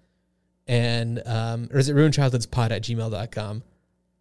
[0.68, 3.64] And, um, or is it Ruined Childhoods Pod at gmail.com?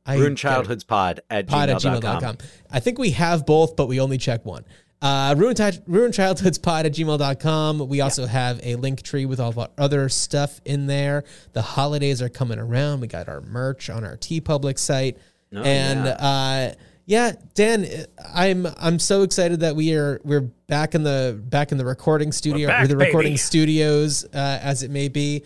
[0.05, 2.03] I Ruin get it Childhoods Pod at pod at gmail.com.
[2.03, 2.39] gmail.com.
[2.71, 4.65] I think we have both, but we only check one.
[5.01, 7.89] Uh, ruin, Ti- ruin childhoods pod at gmail.com.
[7.89, 11.25] We also have a link tree with all of our other stuff in there.
[11.55, 13.01] The holidays are coming around.
[13.01, 15.19] We got our merch on our TeePublic site.
[15.53, 16.13] Oh, and yeah.
[16.13, 16.75] uh,
[17.05, 17.87] yeah, Dan,
[18.33, 22.31] I'm I'm so excited that we are we're back in the back in the recording
[22.31, 23.39] studio back, or the recording baby.
[23.39, 25.43] studios uh, as it may be.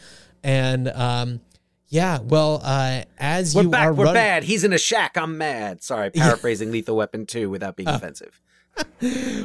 [0.46, 1.40] And um,
[1.88, 4.44] yeah, well, uh, as We're you back, are we're run- bad.
[4.44, 5.16] He's in a shack.
[5.18, 5.82] I'm mad.
[5.82, 8.40] Sorry, paraphrasing Lethal Weapon 2 without being offensive.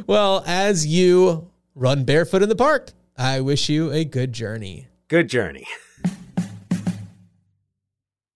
[0.07, 4.87] Well, as you run barefoot in the park, I wish you a good journey.
[5.07, 5.65] Good journey.